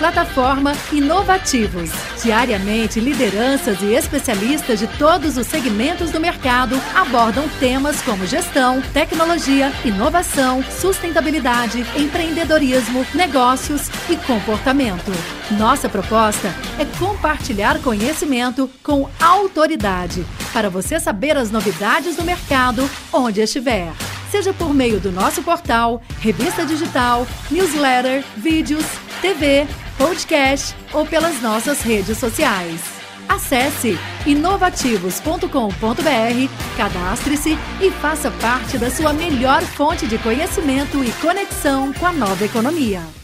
Plataforma 0.03 0.73
Inovativos. 0.93 1.89
Diariamente, 2.21 2.99
lideranças 2.99 3.81
e 3.83 3.95
especialistas 3.95 4.81
de 4.81 4.89
todos 4.99 5.37
os 5.37 5.47
segmentos 5.47 6.11
do 6.11 6.19
mercado 6.19 6.75
abordam 6.93 7.49
temas 7.61 8.03
como 8.03 8.27
gestão, 8.27 8.83
tecnologia, 8.93 9.73
inovação, 9.85 10.61
sustentabilidade, 10.65 11.87
empreendedorismo, 11.97 13.07
negócios 13.15 13.89
e 14.11 14.17
comportamento. 14.17 15.13
Nossa 15.53 15.89
proposta 15.89 16.49
é 16.81 16.85
compartilhar 16.99 17.79
conhecimento 17.79 18.69
com 18.83 19.09
autoridade 19.21 20.27
para 20.53 20.69
você 20.69 20.99
saber 20.99 21.37
as 21.37 21.53
novidades 21.53 22.17
do 22.17 22.25
mercado 22.25 22.91
onde 23.13 23.41
estiver 23.41 23.93
seja 24.33 24.53
por 24.55 24.73
meio 24.73 24.99
do 24.99 25.13
nosso 25.13 25.43
portal, 25.43 26.01
revista 26.19 26.65
digital, 26.65 27.27
newsletter, 27.51 28.25
vídeos, 28.35 28.87
TV, 29.21 29.67
podcast 29.99 30.75
ou 30.91 31.05
pelas 31.05 31.43
nossas 31.43 31.83
redes 31.83 32.17
sociais. 32.17 32.81
Acesse 33.29 33.99
inovativos.com.br, 34.27 36.77
cadastre-se 36.79 37.59
e 37.79 37.91
faça 37.91 38.31
parte 38.31 38.79
da 38.79 38.91
sua 38.91 39.13
melhor 39.13 39.61
fonte 39.61 40.07
de 40.07 40.17
conhecimento 40.17 41.05
e 41.05 41.13
conexão 41.21 41.93
com 41.93 42.07
a 42.07 42.13
nova 42.13 42.43
economia. 42.43 43.22